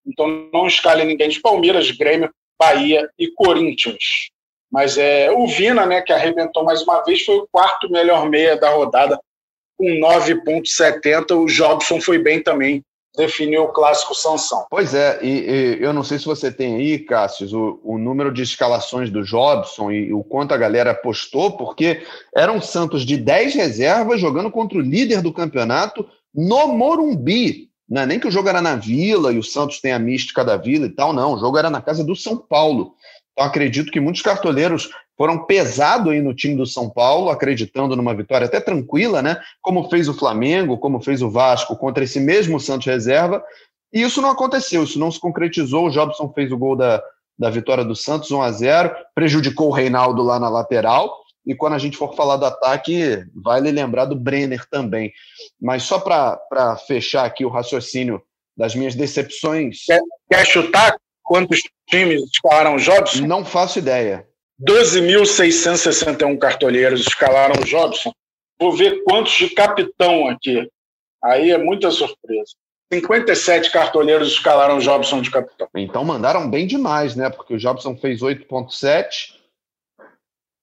Então 0.04 0.48
não 0.52 0.66
escale 0.66 1.04
ninguém 1.04 1.28
de 1.28 1.40
Palmeiras, 1.40 1.92
Grêmio, 1.92 2.32
Bahia 2.58 3.08
e 3.16 3.30
Corinthians. 3.30 4.30
Mas 4.70 4.98
é, 4.98 5.30
o 5.30 5.46
Vina, 5.46 5.86
né, 5.86 6.02
que 6.02 6.12
arrebentou 6.12 6.64
mais 6.64 6.82
uma 6.82 7.04
vez, 7.04 7.24
foi 7.24 7.36
o 7.36 7.48
quarto 7.52 7.88
melhor 7.88 8.28
meia 8.28 8.56
da 8.56 8.70
rodada, 8.70 9.18
com 9.76 9.86
9,70. 9.86 11.36
O 11.36 11.46
Jobson 11.46 12.00
foi 12.00 12.18
bem 12.18 12.42
também, 12.42 12.82
definiu 13.18 13.64
o 13.64 13.72
clássico 13.72 14.14
Sansão. 14.14 14.66
Pois 14.70 14.94
é, 14.94 15.18
e, 15.22 15.28
e, 15.28 15.78
eu 15.82 15.92
não 15.92 16.04
sei 16.04 16.18
se 16.18 16.24
você 16.24 16.50
tem 16.50 16.76
aí, 16.76 16.98
Cássio, 16.98 17.48
o, 17.84 17.94
o, 17.94 17.98
número 17.98 18.32
de 18.32 18.42
escalações 18.42 19.10
do 19.10 19.24
Jobson 19.24 19.90
e 19.90 20.12
o 20.12 20.22
quanto 20.22 20.54
a 20.54 20.56
galera 20.56 20.92
apostou, 20.92 21.56
porque 21.56 22.02
eram 22.34 22.60
Santos 22.60 23.04
de 23.04 23.16
10 23.16 23.54
reservas 23.54 24.20
jogando 24.20 24.50
contra 24.50 24.78
o 24.78 24.82
líder 24.82 25.20
do 25.20 25.32
campeonato 25.32 26.08
no 26.34 26.68
Morumbi. 26.68 27.68
Não 27.88 28.02
é 28.02 28.06
nem 28.06 28.20
que 28.20 28.28
o 28.28 28.30
jogo 28.30 28.48
era 28.48 28.62
na 28.62 28.76
Vila 28.76 29.32
e 29.32 29.38
o 29.38 29.42
Santos 29.42 29.80
tem 29.80 29.92
a 29.92 29.98
mística 29.98 30.44
da 30.44 30.56
Vila 30.56 30.86
e 30.86 30.90
tal, 30.90 31.12
não. 31.12 31.34
O 31.34 31.38
jogo 31.38 31.58
era 31.58 31.70
na 31.70 31.80
casa 31.80 32.04
do 32.04 32.14
São 32.14 32.36
Paulo. 32.36 32.94
Então, 33.32 33.46
acredito 33.46 33.90
que 33.90 34.00
muitos 34.00 34.22
cartoleiros 34.22 34.90
foram 35.18 35.44
pesados 35.44 36.12
aí 36.12 36.22
no 36.22 36.32
time 36.32 36.54
do 36.54 36.64
São 36.64 36.88
Paulo, 36.88 37.28
acreditando 37.28 37.96
numa 37.96 38.14
vitória 38.14 38.46
até 38.46 38.60
tranquila, 38.60 39.20
né? 39.20 39.42
Como 39.60 39.90
fez 39.90 40.08
o 40.08 40.14
Flamengo, 40.14 40.78
como 40.78 41.00
fez 41.00 41.20
o 41.20 41.28
Vasco 41.28 41.76
contra 41.76 42.04
esse 42.04 42.20
mesmo 42.20 42.60
Santos 42.60 42.86
reserva. 42.86 43.44
E 43.92 44.00
isso 44.00 44.22
não 44.22 44.30
aconteceu, 44.30 44.84
isso 44.84 44.96
não 44.96 45.10
se 45.10 45.18
concretizou. 45.18 45.86
O 45.86 45.90
Jobson 45.90 46.32
fez 46.32 46.52
o 46.52 46.56
gol 46.56 46.76
da, 46.76 47.02
da 47.36 47.50
vitória 47.50 47.84
do 47.84 47.96
Santos, 47.96 48.30
1 48.30 48.40
a 48.40 48.52
0 48.52 48.94
prejudicou 49.12 49.68
o 49.68 49.72
Reinaldo 49.72 50.22
lá 50.22 50.38
na 50.38 50.48
lateral. 50.48 51.12
E 51.44 51.52
quando 51.52 51.72
a 51.72 51.78
gente 51.78 51.96
for 51.96 52.14
falar 52.14 52.36
do 52.36 52.44
ataque, 52.44 53.24
vale 53.34 53.72
lembrar 53.72 54.04
do 54.04 54.14
Brenner 54.14 54.64
também. 54.70 55.12
Mas 55.60 55.82
só 55.82 55.98
para 55.98 56.76
fechar 56.86 57.24
aqui 57.24 57.44
o 57.44 57.48
raciocínio 57.48 58.22
das 58.56 58.74
minhas 58.76 58.94
decepções. 58.94 59.84
Quer, 59.84 60.00
quer 60.30 60.46
chutar 60.46 60.96
quantos 61.24 61.60
times 61.88 62.22
escalaram 62.22 62.76
o 62.76 62.78
Jobson? 62.78 63.26
Não 63.26 63.44
faço 63.44 63.80
ideia. 63.80 64.27
12.661 64.60 66.38
cartoleiros 66.38 67.00
escalaram 67.00 67.60
o 67.60 67.64
Jobson. 67.64 68.12
Vou 68.58 68.72
ver 68.72 69.02
quantos 69.04 69.32
de 69.34 69.50
capitão 69.50 70.28
aqui. 70.28 70.68
Aí 71.22 71.50
é 71.50 71.58
muita 71.58 71.90
surpresa. 71.90 72.52
57 72.92 73.70
cartoleiros 73.70 74.28
escalaram 74.28 74.78
o 74.78 74.80
Jobson 74.80 75.20
de 75.20 75.30
capitão. 75.30 75.68
Então 75.76 76.04
mandaram 76.04 76.48
bem 76.48 76.66
demais, 76.66 77.14
né? 77.14 77.28
Porque 77.28 77.54
o 77.54 77.58
Jobson 77.58 77.96
fez 77.96 78.20
8,7. 78.20 79.36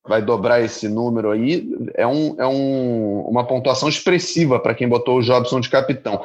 Vai 0.06 0.20
dobrar 0.22 0.60
esse 0.60 0.88
número 0.88 1.30
aí. 1.30 1.68
É, 1.94 2.06
um, 2.06 2.36
é 2.38 2.46
um, 2.46 3.20
uma 3.22 3.46
pontuação 3.46 3.88
expressiva 3.88 4.58
para 4.58 4.74
quem 4.74 4.88
botou 4.88 5.18
o 5.18 5.22
Jobson 5.22 5.60
de 5.60 5.70
capitão. 5.70 6.24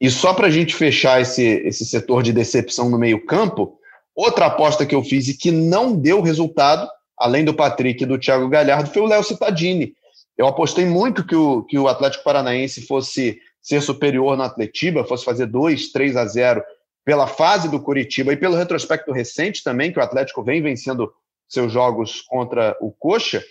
E 0.00 0.10
só 0.10 0.34
para 0.34 0.48
a 0.48 0.50
gente 0.50 0.74
fechar 0.74 1.20
esse, 1.20 1.42
esse 1.42 1.84
setor 1.86 2.22
de 2.22 2.32
decepção 2.32 2.90
no 2.90 2.98
meio-campo, 2.98 3.78
outra 4.14 4.46
aposta 4.46 4.84
que 4.84 4.94
eu 4.94 5.02
fiz 5.02 5.28
e 5.28 5.36
que 5.36 5.50
não 5.50 5.96
deu 5.96 6.20
resultado, 6.20 6.88
além 7.18 7.44
do 7.44 7.54
Patrick 7.54 8.02
e 8.02 8.06
do 8.06 8.18
Thiago 8.18 8.48
Galhardo, 8.48 8.90
foi 8.90 9.02
o 9.02 9.06
Léo 9.06 9.22
Cittadini. 9.22 9.94
Eu 10.36 10.46
apostei 10.46 10.84
muito 10.84 11.26
que 11.26 11.34
o, 11.34 11.62
que 11.62 11.78
o 11.78 11.88
Atlético 11.88 12.24
Paranaense 12.24 12.86
fosse 12.86 13.38
ser 13.62 13.80
superior 13.80 14.36
no 14.36 14.42
Atletiba, 14.42 15.04
fosse 15.04 15.24
fazer 15.24 15.46
2, 15.46 15.90
3 15.90 16.16
a 16.16 16.26
0 16.26 16.62
pela 17.04 17.26
fase 17.26 17.70
do 17.70 17.80
Curitiba 17.80 18.32
e 18.32 18.36
pelo 18.36 18.56
retrospecto 18.56 19.12
recente 19.12 19.62
também, 19.62 19.92
que 19.92 19.98
o 19.98 20.02
Atlético 20.02 20.42
vem 20.42 20.62
vencendo 20.62 21.12
seus 21.48 21.72
jogos 21.72 22.20
contra 22.20 22.76
o 22.80 22.90
Coxa. 22.90 23.42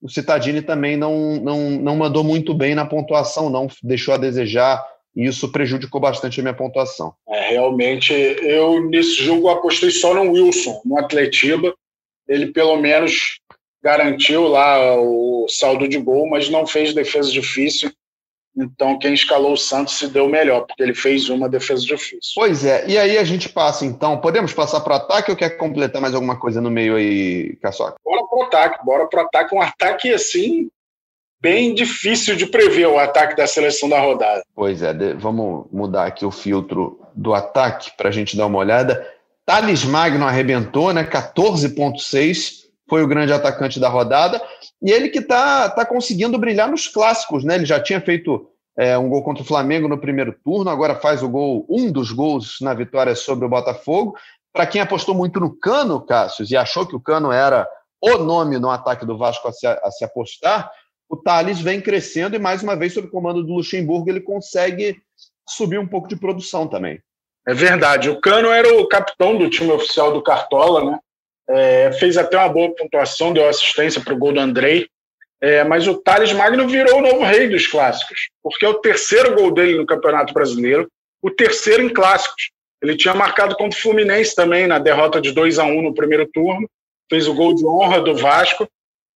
O 0.00 0.08
Cittadini 0.08 0.62
também 0.62 0.96
não, 0.96 1.36
não, 1.36 1.70
não 1.70 1.96
mandou 1.96 2.24
muito 2.24 2.54
bem 2.54 2.74
na 2.74 2.84
pontuação, 2.84 3.50
não 3.50 3.68
deixou 3.82 4.14
a 4.14 4.18
desejar 4.18 4.84
e 5.14 5.26
isso 5.26 5.50
prejudicou 5.52 6.00
bastante 6.00 6.40
a 6.40 6.42
minha 6.42 6.54
pontuação. 6.54 7.12
É, 7.28 7.50
realmente, 7.50 8.12
eu 8.12 8.80
nesse 8.88 9.22
jogo 9.22 9.48
apostei 9.48 9.90
só 9.90 10.14
no 10.14 10.32
Wilson, 10.32 10.80
no 10.84 10.98
Atletiba. 10.98 11.74
Ele 12.28 12.52
pelo 12.52 12.76
menos 12.76 13.40
garantiu 13.82 14.46
lá 14.46 14.96
o 15.00 15.46
saldo 15.48 15.88
de 15.88 15.98
gol, 15.98 16.28
mas 16.28 16.48
não 16.48 16.66
fez 16.66 16.94
defesa 16.94 17.30
difícil. 17.30 17.90
Então, 18.56 18.98
quem 18.98 19.14
escalou 19.14 19.54
o 19.54 19.56
Santos 19.56 19.94
se 19.94 20.06
deu 20.08 20.28
melhor, 20.28 20.66
porque 20.66 20.82
ele 20.82 20.94
fez 20.94 21.30
uma 21.30 21.48
defesa 21.48 21.82
difícil. 21.86 22.32
Pois 22.34 22.64
é, 22.66 22.86
e 22.86 22.98
aí 22.98 23.16
a 23.16 23.24
gente 23.24 23.48
passa 23.48 23.86
então. 23.86 24.20
Podemos 24.20 24.52
passar 24.52 24.80
para 24.80 24.92
o 24.92 24.96
ataque 24.96 25.30
ou 25.30 25.36
quer 25.36 25.56
completar 25.56 26.02
mais 26.02 26.14
alguma 26.14 26.38
coisa 26.38 26.60
no 26.60 26.70
meio 26.70 26.94
aí, 26.94 27.56
Caçoca? 27.62 27.96
Bora 28.04 28.26
para 28.26 28.38
o 28.38 28.42
ataque, 28.42 28.84
bora 28.84 29.08
para 29.08 29.22
o 29.22 29.26
ataque. 29.26 29.54
Um 29.54 29.62
ataque 29.62 30.12
assim, 30.12 30.68
bem 31.40 31.74
difícil 31.74 32.36
de 32.36 32.44
prever 32.44 32.86
o 32.88 32.98
ataque 32.98 33.34
da 33.34 33.46
seleção 33.46 33.88
da 33.88 33.98
rodada. 33.98 34.42
Pois 34.54 34.82
é, 34.82 34.92
vamos 35.14 35.66
mudar 35.72 36.04
aqui 36.04 36.26
o 36.26 36.30
filtro 36.30 37.00
do 37.14 37.32
ataque 37.32 37.90
para 37.96 38.10
a 38.10 38.12
gente 38.12 38.36
dar 38.36 38.46
uma 38.46 38.58
olhada. 38.58 39.10
Thales 39.44 39.84
Magno 39.84 40.26
arrebentou, 40.26 40.92
né? 40.92 41.04
14,6 41.04 42.62
foi 42.88 43.02
o 43.02 43.08
grande 43.08 43.32
atacante 43.32 43.80
da 43.80 43.88
rodada. 43.88 44.40
E 44.82 44.90
ele 44.90 45.08
que 45.08 45.18
está 45.18 45.68
tá 45.70 45.84
conseguindo 45.84 46.38
brilhar 46.38 46.70
nos 46.70 46.86
clássicos, 46.86 47.44
né? 47.44 47.56
Ele 47.56 47.66
já 47.66 47.80
tinha 47.80 48.00
feito 48.00 48.48
é, 48.76 48.96
um 48.96 49.08
gol 49.08 49.22
contra 49.22 49.42
o 49.42 49.46
Flamengo 49.46 49.88
no 49.88 49.98
primeiro 49.98 50.34
turno, 50.44 50.70
agora 50.70 50.94
faz 50.94 51.22
o 51.22 51.28
gol, 51.28 51.66
um 51.68 51.90
dos 51.90 52.10
gols 52.10 52.56
na 52.60 52.72
vitória 52.72 53.14
sobre 53.14 53.44
o 53.44 53.48
Botafogo. 53.48 54.14
Para 54.52 54.66
quem 54.66 54.80
apostou 54.80 55.14
muito 55.14 55.40
no 55.40 55.54
Cano, 55.58 56.00
Cássio, 56.00 56.46
e 56.48 56.56
achou 56.56 56.86
que 56.86 56.94
o 56.94 57.00
Cano 57.00 57.32
era 57.32 57.66
o 58.00 58.18
nome 58.18 58.58
no 58.58 58.70
ataque 58.70 59.06
do 59.06 59.16
Vasco 59.16 59.48
a 59.48 59.52
se, 59.52 59.66
a 59.66 59.90
se 59.90 60.04
apostar, 60.04 60.70
o 61.08 61.16
Thales 61.16 61.60
vem 61.60 61.80
crescendo 61.80 62.34
e, 62.34 62.38
mais 62.38 62.62
uma 62.62 62.74
vez, 62.74 62.94
sob 62.94 63.06
o 63.06 63.10
comando 63.10 63.42
do 63.42 63.52
Luxemburgo, 63.52 64.08
ele 64.08 64.20
consegue 64.20 64.96
subir 65.48 65.78
um 65.78 65.86
pouco 65.86 66.08
de 66.08 66.16
produção 66.16 66.66
também. 66.66 67.00
É 67.46 67.54
verdade. 67.54 68.08
O 68.08 68.20
Cano 68.20 68.50
era 68.50 68.72
o 68.74 68.86
capitão 68.86 69.36
do 69.36 69.50
time 69.50 69.70
oficial 69.72 70.12
do 70.12 70.22
Cartola, 70.22 70.84
né? 70.84 70.98
É, 71.48 71.92
fez 71.92 72.16
até 72.16 72.38
uma 72.38 72.48
boa 72.48 72.74
pontuação, 72.74 73.32
deu 73.32 73.48
assistência 73.48 74.00
para 74.00 74.14
o 74.14 74.18
gol 74.18 74.32
do 74.32 74.40
Andrei. 74.40 74.88
É, 75.40 75.64
mas 75.64 75.88
o 75.88 75.96
Thales 75.96 76.32
Magno 76.32 76.68
virou 76.68 76.98
o 76.98 77.02
novo 77.02 77.24
rei 77.24 77.48
dos 77.48 77.66
clássicos, 77.66 78.30
porque 78.40 78.64
é 78.64 78.68
o 78.68 78.78
terceiro 78.78 79.34
gol 79.34 79.52
dele 79.52 79.76
no 79.76 79.84
Campeonato 79.84 80.32
Brasileiro, 80.32 80.88
o 81.20 81.30
terceiro 81.30 81.82
em 81.82 81.88
clássicos. 81.88 82.50
Ele 82.80 82.96
tinha 82.96 83.12
marcado 83.12 83.56
contra 83.56 83.76
o 83.76 83.82
Fluminense 83.82 84.36
também, 84.36 84.68
na 84.68 84.78
derrota 84.78 85.20
de 85.20 85.32
2 85.32 85.58
a 85.58 85.64
1 85.64 85.82
no 85.82 85.94
primeiro 85.94 86.28
turno, 86.32 86.68
fez 87.10 87.26
o 87.26 87.34
gol 87.34 87.56
de 87.56 87.66
honra 87.66 88.00
do 88.00 88.14
Vasco, 88.14 88.68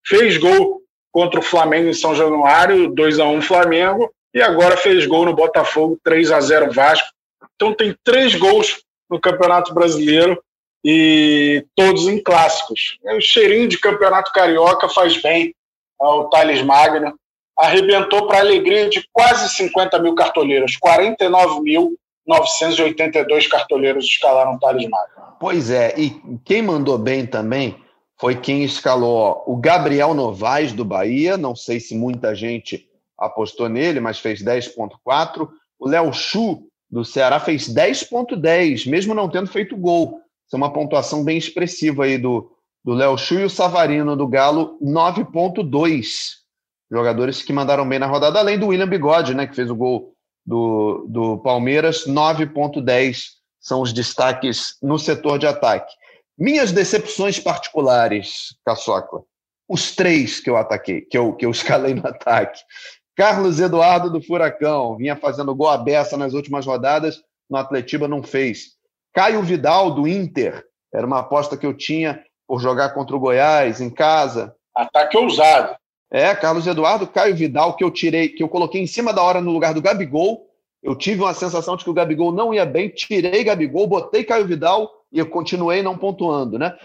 fez 0.05 0.37
gol 0.37 0.83
contra 1.13 1.39
o 1.39 1.43
Flamengo 1.43 1.89
em 1.89 1.95
São 1.95 2.15
Januário, 2.15 2.89
2 2.89 3.21
a 3.21 3.25
1 3.25 3.43
Flamengo, 3.43 4.13
e 4.35 4.43
agora 4.43 4.77
fez 4.77 5.07
gol 5.07 5.25
no 5.25 5.33
Botafogo, 5.33 5.99
3 6.03 6.33
a 6.33 6.41
0 6.41 6.73
Vasco. 6.73 7.09
Então 7.57 7.75
tem 7.75 7.97
três 8.05 8.35
gols 8.35 8.83
no 9.11 9.21
Campeonato 9.21 9.75
Brasileiro 9.75 10.41
e 10.85 11.65
todos 11.75 12.07
em 12.07 12.23
clássicos. 12.23 12.99
O 13.05 13.21
cheirinho 13.21 13.67
de 13.67 13.79
Campeonato 13.79 14.33
Carioca 14.33 14.89
faz 14.89 15.21
bem 15.21 15.53
ao 15.99 16.31
Thales 16.31 16.63
Magno. 16.63 17.19
Arrebentou 17.59 18.27
para 18.27 18.39
a 18.39 18.41
alegria 18.41 18.89
de 18.89 19.07
quase 19.13 19.49
50 19.57 19.99
mil 19.99 20.15
cartoleiros, 20.15 20.79
49.982 20.79 23.49
cartoleiros 23.49 24.05
escalaram 24.05 24.55
o 24.55 24.61
Thales 24.61 24.89
Magno. 24.89 25.17
Pois 25.41 25.71
é, 25.71 25.99
e 25.99 26.21
quem 26.45 26.63
mandou 26.63 26.99
bem 26.99 27.27
também 27.27 27.77
foi 28.19 28.37
quem 28.37 28.63
escalou 28.63 29.43
o 29.47 29.57
Gabriel 29.57 30.15
Novaes 30.15 30.73
do 30.73 30.85
Bahia, 30.85 31.37
não 31.37 31.57
sei 31.57 31.81
se 31.81 31.95
muita 31.95 32.35
gente 32.35 32.89
apostou 33.19 33.69
nele, 33.69 34.01
mas 34.01 34.19
fez 34.19 34.43
10.4. 34.43 35.49
O 35.79 35.89
Léo 35.89 36.13
Chu 36.13 36.67
do 36.91 37.05
Ceará 37.05 37.41
fez 37.41 37.69
10.10, 37.69 38.89
mesmo 38.89 39.15
não 39.15 39.29
tendo 39.29 39.49
feito 39.49 39.77
gol. 39.77 40.21
Isso 40.47 40.55
é 40.55 40.57
uma 40.57 40.73
pontuação 40.73 41.25
bem 41.25 41.37
expressiva 41.37 42.05
aí 42.05 42.19
do, 42.19 42.51
do 42.85 42.93
Léo 42.93 43.19
Chu 43.19 43.41
e 43.41 43.45
o 43.45 43.51
Savarino 43.51 44.17
do 44.17 44.27
Galo, 44.29 44.79
9.2. 44.81 46.07
Jogadores 46.91 47.43
que 47.43 47.53
mandaram 47.53 47.89
bem 47.89 47.99
na 47.99 48.07
rodada, 48.07 48.39
além 48.39 48.59
do 48.59 48.69
William 48.69 48.89
Bigode, 48.89 49.35
né, 49.35 49.47
que 49.47 49.57
fez 49.57 49.69
o 49.69 49.75
gol 49.75 50.15
do, 50.47 51.05
do 51.09 51.39
Palmeiras, 51.39 52.07
9.10 52.07 53.37
são 53.61 53.81
os 53.81 53.93
destaques 53.93 54.77
no 54.81 54.97
setor 54.97 55.41
de 55.41 55.47
ataque. 55.47 55.93
Minhas 56.39 56.71
decepções 56.71 57.41
particulares, 57.41 58.55
Caçocla. 58.65 59.23
Os 59.69 59.97
três 59.97 60.39
que 60.39 60.49
eu 60.49 60.57
ataquei, 60.57 61.01
que 61.01 61.19
eu, 61.19 61.33
que 61.33 61.45
eu 61.45 61.51
escalei 61.51 61.93
no 61.93 62.07
ataque. 62.07 62.61
Carlos 63.17 63.59
Eduardo 63.59 64.11
do 64.11 64.21
Furacão, 64.21 64.95
vinha 64.95 65.17
fazendo 65.17 65.55
gol 65.55 65.71
à 65.71 65.79
beça 65.79 66.19
nas 66.19 66.35
últimas 66.35 66.67
rodadas, 66.67 67.23
no 67.49 67.57
Atletiba 67.57 68.07
não 68.07 68.23
fez. 68.23 68.77
Caio 69.15 69.43
Vidal 69.43 69.91
do 69.91 70.07
Inter, 70.07 70.63
era 70.93 71.07
uma 71.07 71.21
aposta 71.21 71.57
que 71.57 71.67
eu 71.67 71.73
tinha 71.73 72.23
por 72.47 72.61
jogar 72.61 72.91
contra 72.91 73.17
o 73.17 73.19
Goiás 73.19 73.81
em 73.81 73.89
casa. 73.89 74.55
Ataque 74.75 75.17
ousado. 75.17 75.75
É, 76.11 76.35
Carlos 76.35 76.67
Eduardo, 76.67 77.07
Caio 77.07 77.35
Vidal, 77.35 77.75
que 77.75 77.83
eu 77.83 77.91
tirei, 77.91 78.29
que 78.29 78.43
eu 78.43 78.49
coloquei 78.51 78.83
em 78.83 78.87
cima 78.87 79.15
da 79.15 79.23
hora 79.23 79.41
no 79.41 79.51
lugar 79.51 79.73
do 79.73 79.81
Gabigol. 79.81 80.47
Eu 80.83 80.95
tive 80.95 81.23
uma 81.23 81.33
sensação 81.33 81.75
de 81.75 81.85
que 81.85 81.91
o 81.91 81.95
Gabigol 81.95 82.31
não 82.31 82.53
ia 82.53 82.67
bem, 82.67 82.91
tirei 82.91 83.43
Gabigol, 83.43 83.87
botei 83.87 84.25
Caio 84.25 84.47
Vidal 84.47 84.91
e 85.11 85.19
eu 85.19 85.27
continuei 85.27 85.83
não 85.83 85.97
pontuando, 85.97 86.59
né? 86.59 86.77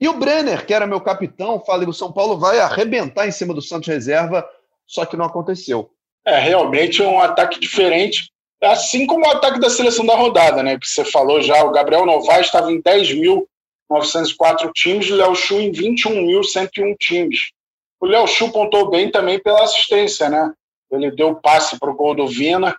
E 0.00 0.08
o 0.08 0.14
Brenner, 0.14 0.64
que 0.64 0.72
era 0.72 0.86
meu 0.86 1.00
capitão, 1.00 1.60
falei, 1.60 1.88
o 1.88 1.92
São 1.92 2.12
Paulo 2.12 2.38
vai 2.38 2.60
arrebentar 2.60 3.26
em 3.26 3.32
cima 3.32 3.52
do 3.52 3.60
Santos 3.60 3.88
Reserva, 3.88 4.48
só 4.92 5.06
que 5.06 5.16
não 5.16 5.24
aconteceu. 5.24 5.90
É, 6.24 6.38
realmente 6.38 7.02
é 7.02 7.08
um 7.08 7.20
ataque 7.20 7.58
diferente, 7.58 8.30
assim 8.62 9.06
como 9.06 9.26
o 9.26 9.30
ataque 9.30 9.58
da 9.58 9.70
seleção 9.70 10.04
da 10.04 10.14
rodada, 10.14 10.62
né? 10.62 10.78
Que 10.78 10.86
você 10.86 11.04
falou 11.04 11.40
já, 11.40 11.64
o 11.64 11.72
Gabriel 11.72 12.04
Novaes 12.04 12.46
estava 12.46 12.70
em 12.70 12.80
10.904 12.80 14.70
times, 14.72 15.10
o 15.10 15.16
Léo 15.16 15.34
Chu 15.34 15.60
em 15.60 15.72
21.101 15.72 16.96
times. 16.98 17.50
O 18.00 18.06
Léo 18.06 18.26
Chu 18.26 18.52
pontou 18.52 18.90
bem 18.90 19.10
também 19.10 19.40
pela 19.40 19.62
assistência, 19.62 20.28
né? 20.28 20.52
Ele 20.90 21.10
deu 21.10 21.34
passe 21.36 21.78
para 21.78 21.90
o 21.90 21.96
gol 21.96 22.14
do 22.14 22.26
Vina, 22.26 22.76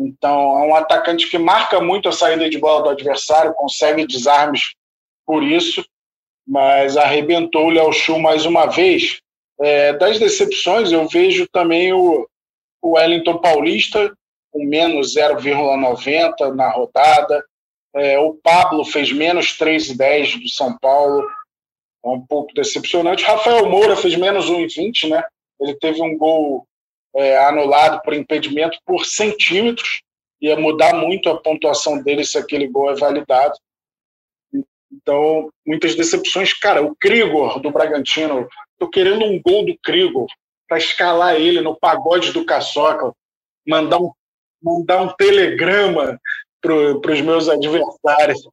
então, 0.00 0.58
é 0.58 0.66
um 0.66 0.74
atacante 0.74 1.28
que 1.28 1.36
marca 1.36 1.78
muito 1.78 2.08
a 2.08 2.12
saída 2.12 2.48
de 2.48 2.58
bola 2.58 2.82
do 2.84 2.88
adversário, 2.88 3.52
consegue 3.52 4.06
desarmes 4.06 4.72
por 5.26 5.42
isso, 5.42 5.84
mas 6.48 6.96
arrebentou 6.96 7.66
o 7.66 7.70
Léo 7.70 7.92
Chu 7.92 8.18
mais 8.18 8.46
uma 8.46 8.64
vez. 8.64 9.20
É, 9.60 9.92
das 9.92 10.18
decepções, 10.18 10.90
eu 10.90 11.06
vejo 11.06 11.46
também 11.48 11.92
o, 11.92 12.26
o 12.80 12.92
Wellington 12.92 13.38
Paulista, 13.38 14.12
com 14.50 14.64
menos 14.64 15.14
0,90 15.14 16.54
na 16.54 16.70
rodada. 16.70 17.44
É, 17.94 18.18
o 18.18 18.34
Pablo 18.34 18.84
fez 18.84 19.12
menos 19.12 19.58
3,10 19.58 20.40
do 20.40 20.48
São 20.48 20.76
Paulo, 20.78 21.26
é 22.04 22.08
um 22.08 22.24
pouco 22.24 22.54
decepcionante. 22.54 23.24
Rafael 23.24 23.68
Moura 23.68 23.96
fez 23.96 24.16
menos 24.16 24.46
1,20, 24.46 25.08
né? 25.10 25.22
Ele 25.60 25.74
teve 25.74 26.00
um 26.00 26.16
gol 26.16 26.66
é, 27.14 27.36
anulado 27.38 28.00
por 28.02 28.14
impedimento 28.14 28.78
por 28.86 29.04
centímetros, 29.04 30.02
ia 30.40 30.56
mudar 30.56 30.94
muito 30.94 31.28
a 31.28 31.38
pontuação 31.38 32.02
dele 32.02 32.24
se 32.24 32.38
aquele 32.38 32.66
gol 32.66 32.90
é 32.90 32.94
validado. 32.94 33.54
Então, 34.92 35.50
muitas 35.66 35.94
decepções. 35.94 36.52
Cara, 36.54 36.82
o 36.82 36.96
Krigor 36.96 37.60
do 37.60 37.70
Bragantino, 37.70 38.48
tô 38.80 38.88
querendo 38.88 39.24
um 39.26 39.40
gol 39.40 39.66
do 39.66 39.78
Krigor 39.82 40.26
para 40.66 40.78
escalar 40.78 41.34
ele 41.36 41.60
no 41.60 41.76
pagode 41.78 42.32
do 42.32 42.46
Caçoca, 42.46 43.12
mandar 43.68 43.98
um, 43.98 44.10
mandar 44.62 45.02
um 45.02 45.08
telegrama 45.16 46.18
para 46.60 47.12
os 47.12 47.20
meus 47.20 47.48
adversários. 47.48 48.48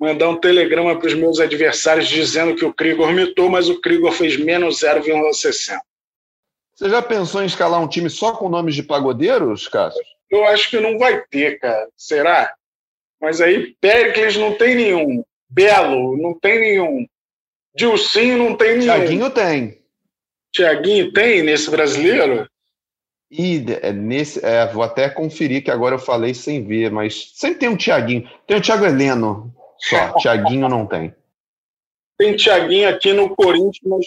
Mandar 0.00 0.30
um 0.30 0.40
telegrama 0.40 0.98
para 0.98 1.06
os 1.06 1.14
meus 1.14 1.38
adversários 1.38 2.08
dizendo 2.08 2.56
que 2.56 2.64
o 2.64 2.74
Krigor 2.74 3.12
mitou, 3.12 3.48
mas 3.48 3.68
o 3.68 3.80
Krigor 3.80 4.12
fez 4.12 4.36
menos 4.36 4.80
0,60. 4.80 5.78
Você 6.74 6.90
já 6.90 7.00
pensou 7.00 7.42
em 7.42 7.46
escalar 7.46 7.80
um 7.80 7.88
time 7.88 8.10
só 8.10 8.32
com 8.32 8.48
nomes 8.48 8.74
de 8.74 8.82
pagodeiros, 8.82 9.68
Cássio? 9.68 10.02
Eu 10.28 10.44
acho 10.46 10.68
que 10.70 10.80
não 10.80 10.98
vai 10.98 11.22
ter, 11.26 11.60
cara. 11.60 11.88
Será? 11.96 12.52
Mas 13.20 13.40
aí 13.40 13.76
Péricles 13.80 14.36
não 14.36 14.56
tem 14.56 14.74
nenhum. 14.74 15.24
Belo 15.48 16.16
não 16.16 16.38
tem 16.38 16.58
nenhum. 16.58 17.06
Dilcinho 17.76 18.38
não 18.38 18.56
tem 18.56 18.78
nenhum. 18.78 18.94
Tiaguinho 18.94 19.30
tem. 19.30 19.78
Tiaguinho 20.52 21.12
tem 21.12 21.42
nesse 21.42 21.70
brasileiro? 21.70 22.48
E 23.30 23.64
é 23.82 23.92
nesse, 23.92 24.44
é, 24.44 24.66
vou 24.72 24.82
até 24.82 25.08
conferir 25.08 25.64
que 25.64 25.70
agora 25.70 25.96
eu 25.96 25.98
falei 25.98 26.32
sem 26.34 26.64
ver, 26.64 26.90
mas 26.90 27.32
sempre 27.34 27.58
tem 27.58 27.68
um 27.68 27.76
Tiaguinho. 27.76 28.28
Tem 28.46 28.56
o 28.56 28.60
Thiago 28.60 28.84
Heleno 28.84 29.52
só. 29.78 30.12
Tiaguinho 30.18 30.68
não 30.68 30.86
tem. 30.86 31.14
Tem 32.16 32.36
Tiaguinho 32.36 32.88
aqui 32.88 33.12
no 33.12 33.34
Corinthians, 33.34 33.80
mas 33.84 34.06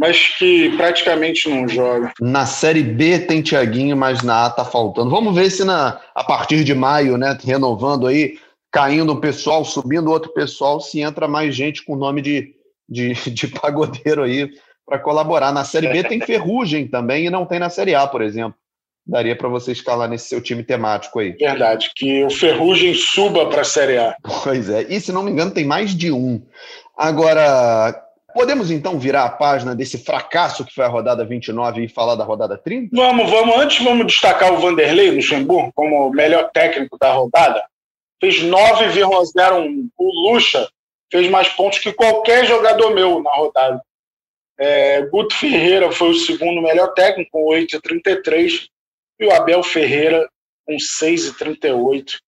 mas 0.00 0.28
que 0.38 0.74
praticamente 0.78 1.46
não 1.46 1.68
joga. 1.68 2.10
Na 2.18 2.46
Série 2.46 2.82
B 2.82 3.18
tem 3.18 3.42
Tiaguinho, 3.42 3.94
mas 3.94 4.22
na 4.22 4.46
A 4.46 4.50
tá 4.50 4.64
faltando. 4.64 5.10
Vamos 5.10 5.34
ver 5.34 5.50
se 5.50 5.62
na, 5.62 6.00
a 6.14 6.24
partir 6.24 6.64
de 6.64 6.74
maio, 6.74 7.18
né, 7.18 7.36
renovando 7.44 8.06
aí, 8.06 8.38
caindo 8.72 9.12
um 9.12 9.20
pessoal, 9.20 9.62
subindo 9.62 10.10
outro 10.10 10.32
pessoal, 10.32 10.80
se 10.80 11.02
entra 11.02 11.28
mais 11.28 11.54
gente 11.54 11.84
com 11.84 11.96
nome 11.96 12.22
de, 12.22 12.54
de, 12.90 13.12
de 13.30 13.46
pagodeiro 13.46 14.22
aí 14.24 14.50
para 14.84 14.98
colaborar. 14.98 15.52
Na 15.52 15.64
Série 15.64 15.88
B 15.88 16.02
tem 16.02 16.20
Ferrugem 16.20 16.88
também 16.88 17.26
e 17.26 17.30
não 17.30 17.46
tem 17.46 17.58
na 17.58 17.70
Série 17.70 17.94
A, 17.94 18.06
por 18.06 18.22
exemplo. 18.22 18.58
Daria 19.06 19.34
para 19.34 19.48
você 19.48 19.72
escalar 19.72 20.08
nesse 20.08 20.28
seu 20.28 20.40
time 20.40 20.62
temático 20.62 21.18
aí. 21.18 21.32
Verdade, 21.32 21.90
que 21.96 22.24
o 22.24 22.30
Ferrugem 22.30 22.94
suba 22.94 23.46
para 23.46 23.62
a 23.62 23.64
Série 23.64 23.98
A. 23.98 24.14
Pois 24.44 24.68
é, 24.68 24.82
e 24.88 25.00
se 25.00 25.10
não 25.10 25.22
me 25.22 25.30
engano 25.30 25.50
tem 25.50 25.64
mais 25.64 25.94
de 25.94 26.12
um. 26.12 26.42
Agora, 26.96 27.94
Podemos 28.32 28.70
então 28.70 28.98
virar 28.98 29.24
a 29.24 29.30
página 29.30 29.74
desse 29.74 29.98
fracasso 29.98 30.64
que 30.64 30.74
foi 30.74 30.84
a 30.84 30.88
rodada 30.88 31.24
29 31.24 31.84
e 31.84 31.88
falar 31.88 32.14
da 32.14 32.24
rodada 32.24 32.56
30? 32.56 32.94
Vamos, 32.94 33.30
vamos. 33.30 33.56
Antes, 33.56 33.84
vamos 33.84 34.06
destacar 34.06 34.52
o 34.52 34.58
Vanderlei 34.58 35.10
Luxemburgo 35.10 35.72
como 35.74 36.06
o 36.06 36.10
melhor 36.10 36.50
técnico 36.52 36.96
da 36.98 37.12
rodada. 37.12 37.62
Fez 38.20 38.42
9,01. 38.42 39.88
O 39.98 40.30
Lucha 40.30 40.68
fez 41.10 41.28
mais 41.28 41.48
pontos 41.48 41.78
que 41.78 41.92
qualquer 41.92 42.46
jogador 42.46 42.94
meu 42.94 43.22
na 43.22 43.30
rodada. 43.30 43.82
É, 44.58 45.02
Guto 45.06 45.34
Ferreira 45.34 45.90
foi 45.90 46.10
o 46.10 46.14
segundo 46.14 46.60
melhor 46.60 46.88
técnico, 46.88 47.30
com 47.32 47.46
8,33. 47.46 48.68
E 49.18 49.26
o 49.26 49.32
Abel 49.32 49.62
Ferreira 49.62 50.28
com 50.66 50.76
6,38. 50.76 52.18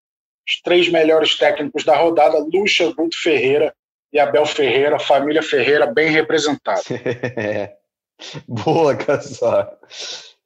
Os 0.48 0.60
três 0.62 0.88
melhores 0.88 1.36
técnicos 1.36 1.84
da 1.84 1.96
rodada, 1.96 2.38
Lucha, 2.38 2.92
Guto 2.92 3.16
Ferreira 3.20 3.72
e 4.12 4.18
Abel 4.18 4.44
Ferreira, 4.44 4.98
família 4.98 5.42
Ferreira 5.42 5.86
bem 5.86 6.10
representada. 6.10 6.82
Boa, 8.46 8.96
Caçar. 8.96 9.72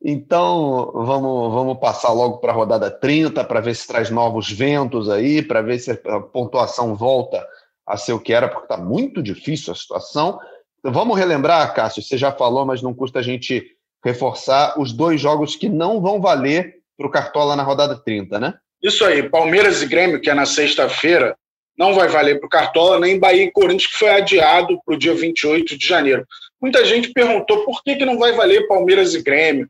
Então, 0.03 0.92
vamos, 0.94 1.53
vamos 1.53 1.79
passar 1.79 2.12
logo 2.12 2.38
para 2.38 2.53
a 2.53 2.55
rodada 2.55 2.90
30, 2.90 3.42
para 3.44 3.61
ver 3.61 3.75
se 3.75 3.87
traz 3.87 4.11
novos 4.11 4.51
ventos 4.51 5.09
aí, 5.09 5.42
para 5.42 5.62
ver 5.62 5.79
se 5.79 5.90
a 5.90 6.20
pontuação 6.20 6.94
volta 6.94 7.44
a 7.87 7.96
ser 7.96 8.12
o 8.12 8.20
que 8.20 8.33
era, 8.33 8.49
porque 8.49 8.64
está 8.64 8.77
muito 8.77 9.22
difícil 9.22 9.72
a 9.72 9.77
situação. 9.77 10.38
Vamos 10.83 11.18
relembrar, 11.18 11.72
Cássio, 11.75 12.03
você 12.03 12.18
já 12.18 12.33
falou, 12.33 12.64
mas 12.64 12.83
não 12.83 12.94
custa 12.94 13.20
a 13.20 13.22
gente 13.22 13.64
reforçar 14.05 14.79
os 14.79 14.92
dois 14.92 15.20
jogos 15.20 15.57
que 15.57 15.68
não 15.68 16.01
vão 16.01 16.20
valer 16.20 16.77
para 16.96 17.07
o 17.07 17.11
Cartola 17.11 17.57
na 17.57 17.62
rodada 17.62 17.96
30, 17.96 18.38
né? 18.38 18.55
Isso 18.83 19.05
aí, 19.05 19.29
Palmeiras 19.29 19.83
e 19.83 19.87
Grêmio, 19.87 20.20
que 20.20 20.31
é 20.31 20.35
na 20.35 20.46
sexta-feira, 20.46 21.37
não 21.79 21.94
vai 21.94 22.09
valer 22.09 22.38
para 22.38 22.46
o 22.46 22.51
Cartola, 22.51 22.99
nem 22.99 23.18
Bahia 23.18 23.44
e 23.44 23.51
Corinthians, 23.51 23.87
que 23.87 23.99
foi 23.99 24.11
adiado 24.11 24.81
para 24.85 24.94
o 24.94 24.99
dia 24.99 25.14
28 25.14 25.77
de 25.77 25.87
janeiro. 25.87 26.25
Muita 26.61 26.85
gente 26.85 27.12
perguntou 27.12 27.64
por 27.64 27.83
que, 27.83 27.96
que 27.96 28.05
não 28.05 28.18
vai 28.18 28.33
valer 28.33 28.66
Palmeiras 28.66 29.14
e 29.14 29.22
Grêmio. 29.22 29.68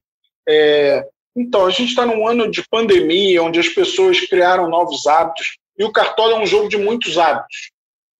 É, 0.49 1.05
então, 1.37 1.67
a 1.67 1.71
gente 1.71 1.89
está 1.89 2.07
num 2.07 2.27
ano 2.27 2.51
de 2.51 2.63
pandemia, 2.69 3.43
onde 3.43 3.59
as 3.59 3.69
pessoas 3.69 4.21
criaram 4.21 4.69
novos 4.69 5.07
hábitos, 5.07 5.59
e 5.79 5.85
o 5.85 5.93
Cartola 5.93 6.35
é 6.35 6.39
um 6.39 6.47
jogo 6.47 6.69
de 6.69 6.79
muitos 6.79 7.19
hábitos. 7.19 7.71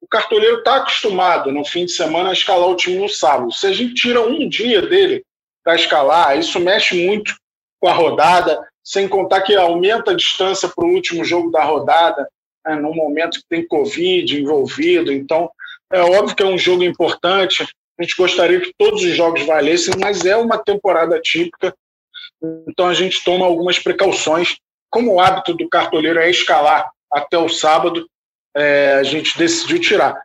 O 0.01 0.07
cartoleiro 0.09 0.59
está 0.59 0.77
acostumado, 0.77 1.51
no 1.51 1.65
fim 1.65 1.85
de 1.85 1.93
semana, 1.93 2.31
a 2.31 2.33
escalar 2.33 2.69
o 2.69 2.77
time 2.77 2.99
no 2.99 3.09
sábado. 3.09 3.53
Se 3.53 3.67
a 3.67 3.73
gente 3.73 3.95
tira 3.95 4.21
um 4.21 4.49
dia 4.49 4.83
dele 4.83 5.25
para 5.65 5.75
escalar, 5.75 6.39
isso 6.39 6.61
mexe 6.61 7.07
muito 7.07 7.35
com 7.81 7.89
a 7.89 7.93
rodada, 7.93 8.67
sem 8.85 9.09
contar 9.09 9.43
que 9.43 9.55
aumenta 9.55 10.13
a 10.13 10.17
distância 10.17 10.69
para 10.69 10.85
o 10.85 10.93
último 10.93 11.25
jogo 11.25 11.51
da 11.51 11.65
rodada, 11.65 12.29
né, 12.65 12.77
num 12.77 12.95
momento 12.95 13.39
que 13.39 13.49
tem 13.49 13.67
Covid 13.67 14.41
envolvido. 14.41 15.13
Então, 15.13 15.51
é 15.93 16.01
óbvio 16.01 16.37
que 16.37 16.43
é 16.43 16.47
um 16.47 16.59
jogo 16.59 16.85
importante, 16.85 17.67
a 17.99 18.03
gente 18.03 18.17
gostaria 18.17 18.61
que 18.61 18.73
todos 18.79 19.03
os 19.03 19.15
jogos 19.17 19.45
valessem, 19.45 19.95
mas 19.99 20.25
é 20.25 20.37
uma 20.37 20.59
temporada 20.59 21.19
típica 21.21 21.75
então 22.69 22.87
a 22.87 22.95
gente 22.95 23.23
toma 23.25 23.47
algumas 23.47 23.79
precauções. 23.79 24.57
Como 24.91 25.15
o 25.15 25.21
hábito 25.21 25.55
do 25.55 25.69
cartoleiro 25.69 26.19
é 26.19 26.31
escalar 26.31 26.91
até 27.13 27.39
o 27.39 27.49
sábado, 27.49 28.07
é, 28.57 28.95
a 28.95 29.03
gente 29.03 29.37
decidiu 29.39 29.79
tirar. 29.79 30.21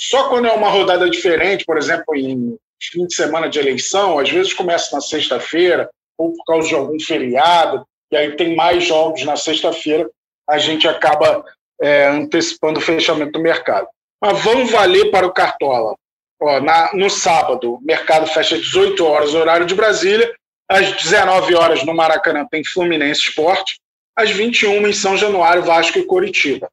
Só 0.00 0.28
quando 0.28 0.46
é 0.46 0.52
uma 0.52 0.68
rodada 0.68 1.08
diferente, 1.08 1.64
por 1.64 1.76
exemplo, 1.76 2.14
em 2.14 2.56
fim 2.80 3.06
de 3.06 3.14
semana 3.14 3.48
de 3.48 3.58
eleição, 3.58 4.18
às 4.18 4.30
vezes 4.30 4.52
começa 4.52 4.94
na 4.94 5.00
sexta-feira, 5.00 5.90
ou 6.16 6.32
por 6.32 6.44
causa 6.44 6.68
de 6.68 6.74
algum 6.74 6.98
feriado, 7.00 7.84
e 8.10 8.16
aí 8.16 8.36
tem 8.36 8.56
mais 8.56 8.84
jogos 8.84 9.24
na 9.24 9.36
sexta-feira, 9.36 10.08
a 10.48 10.58
gente 10.58 10.88
acaba 10.88 11.44
é, 11.80 12.06
antecipando 12.06 12.78
o 12.78 12.82
fechamento 12.82 13.32
do 13.32 13.42
mercado. 13.42 13.88
Mas 14.20 14.42
vamos 14.42 14.70
valer 14.70 15.10
para 15.10 15.26
o 15.26 15.32
Cartola. 15.32 15.94
Ó, 16.40 16.60
na, 16.60 16.90
no 16.94 17.10
sábado, 17.10 17.74
o 17.74 17.80
mercado 17.82 18.26
fecha 18.26 18.56
às 18.56 18.62
18 18.62 19.04
horas, 19.04 19.34
horário 19.34 19.66
de 19.66 19.74
Brasília, 19.74 20.32
às 20.68 20.92
19 20.92 21.54
horas 21.54 21.84
no 21.84 21.94
Maracanã 21.94 22.46
tem 22.50 22.64
Fluminense 22.64 23.22
Esporte. 23.22 23.80
Às 24.16 24.30
21 24.30 24.86
em 24.86 24.92
São 24.92 25.16
Januário, 25.16 25.62
Vasco 25.62 25.98
e 25.98 26.04
Coritiba. 26.04 26.68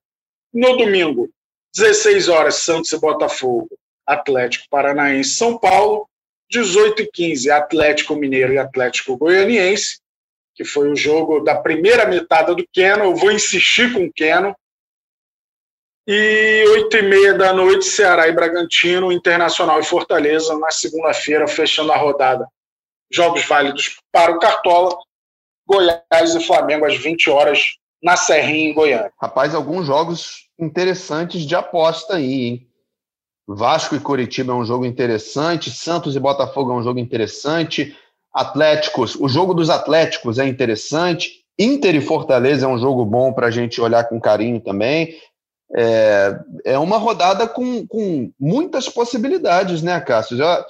No 0.55 0.77
domingo, 0.77 1.29
16 1.75 2.29
horas, 2.29 2.55
Santos 2.55 2.89
e 2.93 2.97
Botafogo, 2.97 3.67
Atlético 4.07 4.65
Paranaense 4.69 5.31
São 5.31 5.57
Paulo. 5.57 6.07
18 6.49 7.01
e 7.01 7.11
15, 7.11 7.49
Atlético 7.49 8.15
Mineiro 8.15 8.53
e 8.53 8.57
Atlético 8.59 9.17
Goianiense, 9.17 9.99
que 10.53 10.63
foi 10.63 10.89
o 10.89 10.95
jogo 10.95 11.39
da 11.39 11.55
primeira 11.55 12.05
metade 12.05 12.55
do 12.55 12.65
Keno. 12.71 13.05
Eu 13.05 13.15
vou 13.15 13.31
insistir 13.31 13.91
com 13.91 14.05
o 14.05 14.13
Keno. 14.13 14.55
E 16.07 16.63
8 16.69 16.97
e 16.97 17.01
meia 17.01 17.33
da 17.33 17.51
noite, 17.51 17.85
Ceará 17.85 18.27
e 18.27 18.31
Bragantino, 18.31 19.11
Internacional 19.11 19.79
e 19.79 19.83
Fortaleza, 19.83 20.57
na 20.59 20.69
segunda-feira, 20.69 21.47
fechando 21.47 21.91
a 21.91 21.97
rodada 21.97 22.47
jogos 23.11 23.43
válidos 23.45 23.97
para 24.11 24.31
o 24.31 24.39
Cartola, 24.39 24.95
Goiás 25.67 26.35
e 26.35 26.45
Flamengo 26.45 26.85
às 26.85 26.95
20 26.95 27.29
horas 27.29 27.77
na 28.03 28.15
Serrinha, 28.15 28.69
em 28.69 28.73
Goiânia. 28.73 29.11
Rapaz, 29.19 29.55
alguns 29.55 29.87
jogos 29.87 30.44
interessantes 30.59 31.43
de 31.43 31.55
aposta 31.55 32.15
aí, 32.15 32.43
hein? 32.43 32.67
Vasco 33.47 33.95
e 33.95 33.99
Curitiba 33.99 34.53
é 34.53 34.55
um 34.55 34.65
jogo 34.65 34.85
interessante, 34.85 35.69
Santos 35.69 36.15
e 36.15 36.19
Botafogo 36.19 36.71
é 36.71 36.75
um 36.75 36.83
jogo 36.83 36.99
interessante, 36.99 37.95
Atléticos, 38.33 39.15
o 39.15 39.29
jogo 39.29 39.53
dos 39.53 39.69
Atléticos 39.69 40.39
é 40.39 40.47
interessante, 40.47 41.45
Inter 41.57 41.95
e 41.95 42.01
Fortaleza 42.01 42.65
é 42.65 42.69
um 42.69 42.77
jogo 42.77 43.05
bom 43.05 43.31
para 43.31 43.47
a 43.47 43.51
gente 43.51 43.79
olhar 43.79 44.03
com 44.05 44.19
carinho 44.19 44.59
também. 44.59 45.15
É, 45.75 46.39
é 46.65 46.79
uma 46.79 46.97
rodada 46.97 47.47
com, 47.47 47.87
com 47.87 48.31
muitas 48.39 48.89
possibilidades, 48.89 49.81
né, 49.81 49.99
Cássio? 50.01 50.37
Já, 50.37 50.65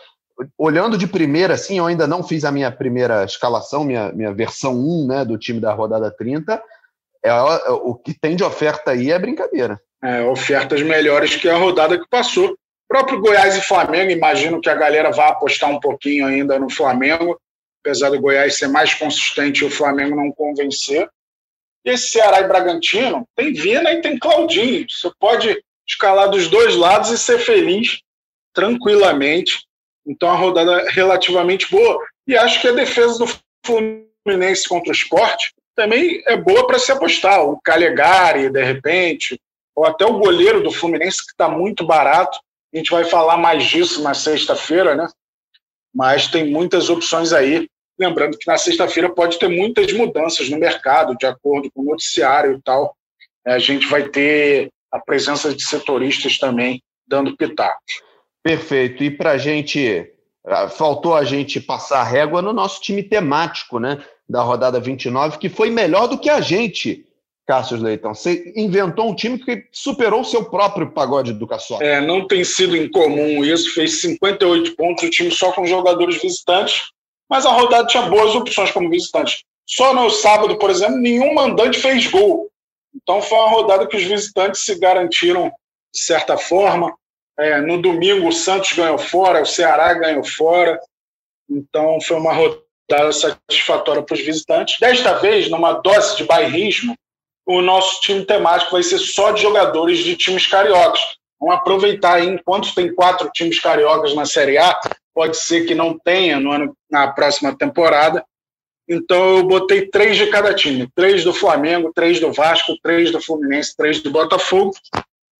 olhando 0.57 0.97
de 0.97 1.07
primeira, 1.07 1.55
assim, 1.55 1.79
eu 1.79 1.85
ainda 1.85 2.05
não 2.05 2.23
fiz 2.23 2.45
a 2.45 2.51
minha 2.51 2.71
primeira 2.71 3.23
escalação, 3.23 3.83
minha, 3.83 4.11
minha 4.11 4.33
versão 4.33 4.73
1 4.73 5.07
né, 5.07 5.25
do 5.25 5.37
time 5.37 5.59
da 5.59 5.73
rodada 5.73 6.11
30. 6.11 6.61
É, 7.25 7.33
o 7.71 7.95
que 7.95 8.13
tem 8.13 8.35
de 8.35 8.43
oferta 8.43 8.91
aí 8.91 9.11
é 9.11 9.17
brincadeira. 9.17 9.81
É, 10.03 10.21
ofertas 10.21 10.83
melhores 10.83 11.35
que 11.35 11.49
a 11.49 11.57
rodada 11.57 11.97
que 11.97 12.07
passou. 12.07 12.55
Próprio 12.87 13.19
Goiás 13.19 13.57
e 13.57 13.61
Flamengo, 13.61 14.11
imagino 14.11 14.61
que 14.61 14.69
a 14.69 14.75
galera 14.75 15.11
vá 15.11 15.29
apostar 15.29 15.71
um 15.71 15.79
pouquinho 15.79 16.27
ainda 16.27 16.59
no 16.59 16.69
Flamengo, 16.69 17.35
apesar 17.83 18.11
do 18.11 18.21
Goiás 18.21 18.57
ser 18.57 18.67
mais 18.67 18.93
consistente 18.93 19.63
e 19.63 19.65
o 19.65 19.71
Flamengo 19.71 20.15
não 20.15 20.31
convencer. 20.31 21.09
E 21.83 21.89
esse 21.89 22.11
Ceará 22.11 22.41
e 22.41 22.47
Bragantino 22.47 23.27
tem 23.35 23.53
Vina 23.53 23.91
e 23.91 24.01
tem 24.01 24.19
Claudinho. 24.19 24.85
Você 24.87 25.09
pode 25.19 25.59
escalar 25.87 26.29
dos 26.29 26.47
dois 26.47 26.75
lados 26.75 27.09
e 27.09 27.17
ser 27.17 27.39
feliz 27.39 28.01
tranquilamente. 28.53 29.65
Então, 30.05 30.29
a 30.29 30.35
rodada 30.35 30.85
relativamente 30.91 31.71
boa. 31.71 31.97
E 32.27 32.37
acho 32.37 32.61
que 32.61 32.67
a 32.67 32.73
defesa 32.73 33.17
do 33.17 33.39
Fluminense 33.65 34.69
contra 34.69 34.89
o 34.89 34.95
esporte 34.95 35.55
também 35.75 36.23
é 36.25 36.37
boa 36.37 36.65
para 36.65 36.79
se 36.79 36.91
apostar. 36.91 37.43
O 37.43 37.59
Calegari, 37.61 38.49
de 38.49 38.63
repente, 38.63 39.39
ou 39.75 39.85
até 39.85 40.05
o 40.05 40.17
goleiro 40.17 40.63
do 40.63 40.71
Fluminense, 40.71 41.23
que 41.25 41.31
está 41.31 41.49
muito 41.49 41.85
barato. 41.85 42.39
A 42.73 42.77
gente 42.77 42.91
vai 42.91 43.03
falar 43.03 43.37
mais 43.37 43.63
disso 43.65 44.01
na 44.01 44.13
sexta-feira, 44.13 44.95
né? 44.95 45.07
Mas 45.93 46.27
tem 46.27 46.49
muitas 46.49 46.89
opções 46.89 47.33
aí. 47.33 47.67
Lembrando 47.97 48.37
que 48.37 48.47
na 48.47 48.57
sexta-feira 48.57 49.09
pode 49.09 49.37
ter 49.39 49.47
muitas 49.47 49.91
mudanças 49.93 50.49
no 50.49 50.57
mercado, 50.57 51.15
de 51.15 51.25
acordo 51.25 51.69
com 51.71 51.81
o 51.81 51.85
noticiário 51.85 52.53
e 52.53 52.61
tal. 52.61 52.95
A 53.45 53.59
gente 53.59 53.87
vai 53.87 54.09
ter 54.09 54.69
a 54.91 54.99
presença 54.99 55.53
de 55.53 55.63
setoristas 55.63 56.37
também 56.37 56.81
dando 57.07 57.35
pitacos. 57.35 58.01
Perfeito. 58.43 59.03
E 59.03 59.11
para 59.11 59.31
a 59.31 59.37
gente, 59.37 60.11
ah, 60.45 60.69
faltou 60.69 61.15
a 61.15 61.23
gente 61.23 61.59
passar 61.59 61.99
a 61.99 62.03
régua 62.03 62.41
no 62.41 62.53
nosso 62.53 62.81
time 62.81 63.03
temático, 63.03 63.79
né? 63.79 64.03
Da 64.27 64.41
rodada 64.41 64.79
29, 64.79 65.37
que 65.37 65.49
foi 65.49 65.69
melhor 65.69 66.07
do 66.07 66.17
que 66.17 66.29
a 66.29 66.41
gente, 66.41 67.05
Cássio 67.45 67.77
Leitão. 67.77 68.13
Você 68.13 68.51
inventou 68.55 69.09
um 69.09 69.15
time 69.15 69.37
que 69.37 69.65
superou 69.71 70.21
o 70.21 70.25
seu 70.25 70.45
próprio 70.45 70.91
pagode 70.91 71.33
do 71.33 71.47
Caçola. 71.47 71.83
É, 71.83 72.01
não 72.01 72.27
tem 72.27 72.43
sido 72.43 72.75
incomum 72.75 73.45
isso. 73.45 73.73
Fez 73.73 74.01
58 74.01 74.75
pontos, 74.75 75.03
o 75.03 75.09
time 75.09 75.29
só 75.29 75.51
com 75.51 75.65
jogadores 75.65 76.19
visitantes, 76.21 76.81
mas 77.29 77.45
a 77.45 77.51
rodada 77.51 77.87
tinha 77.87 78.09
boas 78.09 78.33
opções 78.35 78.71
como 78.71 78.89
visitantes. 78.89 79.43
Só 79.67 79.93
no 79.93 80.09
sábado, 80.09 80.57
por 80.57 80.69
exemplo, 80.69 80.97
nenhum 80.97 81.33
mandante 81.33 81.79
fez 81.79 82.07
gol. 82.07 82.49
Então 82.95 83.21
foi 83.21 83.37
uma 83.37 83.49
rodada 83.49 83.87
que 83.87 83.97
os 83.97 84.03
visitantes 84.03 84.65
se 84.65 84.79
garantiram 84.79 85.51
de 85.93 86.01
certa 86.01 86.37
forma. 86.37 86.93
É, 87.37 87.59
no 87.61 87.81
domingo, 87.81 88.27
o 88.27 88.31
Santos 88.31 88.73
ganhou 88.73 88.97
fora, 88.97 89.41
o 89.41 89.45
Ceará 89.45 89.93
ganhou 89.93 90.23
fora. 90.23 90.79
Então, 91.49 91.99
foi 92.01 92.17
uma 92.17 92.33
rodada 92.33 92.64
satisfatória 93.11 94.01
para 94.01 94.13
os 94.13 94.21
visitantes. 94.21 94.79
Desta 94.79 95.13
vez, 95.13 95.49
numa 95.49 95.73
dose 95.73 96.17
de 96.17 96.23
bairrismo, 96.23 96.95
o 97.45 97.61
nosso 97.61 98.01
time 98.01 98.25
temático 98.25 98.71
vai 98.71 98.83
ser 98.83 98.97
só 98.99 99.31
de 99.31 99.41
jogadores 99.41 99.99
de 99.99 100.15
times 100.15 100.47
cariocas. 100.47 101.01
Vamos 101.39 101.55
aproveitar 101.55 102.15
aí, 102.15 102.27
enquanto 102.27 102.73
tem 102.73 102.93
quatro 102.93 103.29
times 103.33 103.59
cariocas 103.59 104.15
na 104.15 104.25
Série 104.25 104.57
A, 104.57 104.79
pode 105.13 105.37
ser 105.37 105.65
que 105.65 105.75
não 105.75 105.97
tenha 105.97 106.39
no 106.39 106.51
ano, 106.51 106.75
na 106.89 107.07
próxima 107.07 107.55
temporada. 107.55 108.23
Então 108.87 109.37
eu 109.37 109.43
botei 109.43 109.87
três 109.87 110.17
de 110.17 110.27
cada 110.27 110.53
time: 110.53 110.87
três 110.95 111.23
do 111.23 111.33
Flamengo, 111.33 111.91
três 111.93 112.19
do 112.19 112.31
Vasco, 112.31 112.77
três 112.81 113.11
do 113.11 113.21
Fluminense, 113.21 113.75
três 113.75 114.01
do 114.01 114.11
Botafogo 114.11 114.73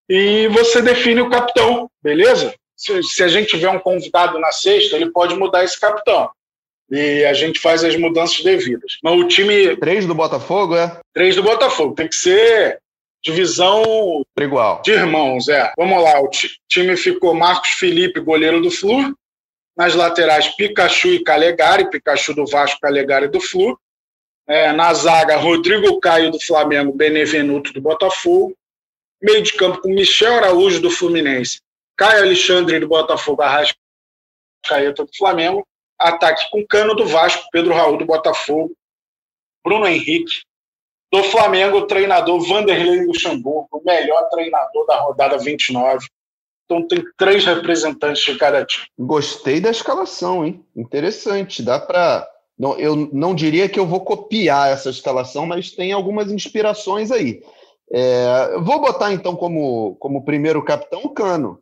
e 0.10 0.47
você 0.49 0.81
define 0.81 1.21
o 1.21 1.29
capitão, 1.29 1.89
beleza? 2.01 2.53
Se, 2.75 3.01
se, 3.01 3.23
a 3.23 3.27
gente 3.27 3.49
tiver 3.49 3.69
um 3.69 3.79
convidado 3.79 4.39
na 4.39 4.51
sexta, 4.51 4.95
ele 4.95 5.12
pode 5.12 5.36
mudar 5.36 5.63
esse 5.63 5.79
capitão. 5.79 6.29
E 6.89 7.26
a 7.26 7.34
gente 7.34 7.60
faz 7.60 7.84
as 7.84 7.95
mudanças 7.95 8.43
devidas. 8.43 8.98
Mas 9.04 9.19
o 9.19 9.28
time. 9.28 9.76
Três 9.78 10.06
do 10.06 10.13
Botafogo, 10.13 10.76
é? 10.76 11.00
Três 11.13 11.36
do 11.36 11.43
Botafogo. 11.43 11.95
Tem 11.95 12.08
que 12.08 12.15
ser 12.15 12.80
divisão 13.24 14.24
Igual. 14.39 14.84
de 14.84 14.91
irmãos, 14.91 15.48
é. 15.48 15.74
Vamos 15.76 16.04
lá, 16.04 16.21
o 16.21 16.30
time 16.69 16.95
ficou 16.95 17.34
Marcos 17.34 17.71
Felipe, 17.71 18.19
goleiro 18.19 18.62
do 18.62 18.69
Flu. 18.69 19.15
Nas 19.76 19.95
laterais, 19.95 20.48
Pikachu 20.56 21.08
e 21.10 21.24
Calegari, 21.24 21.89
Pikachu 21.89 22.34
do 22.34 22.45
Vasco, 22.45 22.80
Calegari 22.80 23.28
do 23.28 23.41
Flu. 23.41 23.78
É, 24.48 24.71
na 24.71 24.93
zaga, 24.93 25.38
Rodrigo 25.38 26.00
Caio 26.00 26.30
do 26.32 26.39
Flamengo, 26.39 26.93
Benevenuto 26.93 27.74
do 27.74 27.82
Botafogo. 27.82 28.56
Meio 29.21 29.41
de 29.41 29.54
campo 29.54 29.82
com 29.82 29.89
Michel 29.89 30.36
Araújo 30.36 30.80
do 30.80 30.91
Fluminense, 30.91 31.60
Caio 31.98 32.24
Alexandre 32.24 32.80
do 32.80 32.88
Botafogo, 32.88 33.41
Arrascaeta 33.41 35.04
do 35.04 35.10
Flamengo. 35.17 35.65
Ataque 35.99 36.49
com 36.51 36.65
Cano 36.67 36.95
do 36.95 37.05
Vasco, 37.05 37.47
Pedro 37.51 37.73
Raul 37.73 37.97
do 37.97 38.05
Botafogo, 38.05 38.73
Bruno 39.63 39.88
Henrique. 39.88 40.43
Do 41.12 41.23
Flamengo, 41.23 41.77
o 41.77 41.88
treinador 41.88 42.41
Vanderlei 42.41 43.05
Luxemburgo, 43.05 43.69
o 43.71 43.84
melhor 43.86 44.27
treinador 44.29 44.86
da 44.86 44.99
rodada 44.99 45.38
29. 45.38 46.08
Então 46.65 46.86
tem 46.88 47.03
três 47.15 47.45
representantes 47.45 48.23
de 48.23 48.38
cada 48.38 48.65
time. 48.65 48.86
Gostei 48.97 49.62
da 49.62 49.69
escalação, 49.69 50.45
hein? 50.45 50.65
Interessante. 50.75 51.63
Dá 51.63 51.79
para. 51.79 52.27
Não, 52.58 52.77
eu 52.79 52.95
não 53.13 53.36
diria 53.36 53.69
que 53.69 53.79
eu 53.79 53.86
vou 53.86 54.01
copiar 54.01 54.71
essa 54.71 54.89
escalação, 54.89 55.45
mas 55.45 55.71
tem 55.71 55.91
algumas 55.91 56.31
inspirações 56.31 57.12
aí. 57.12 57.41
É, 57.91 58.58
vou 58.60 58.81
botar 58.81 59.13
então 59.13 59.36
como, 59.36 59.95
como 59.97 60.25
primeiro 60.25 60.63
capitão 60.63 61.03
o 61.03 61.10
Cano. 61.10 61.60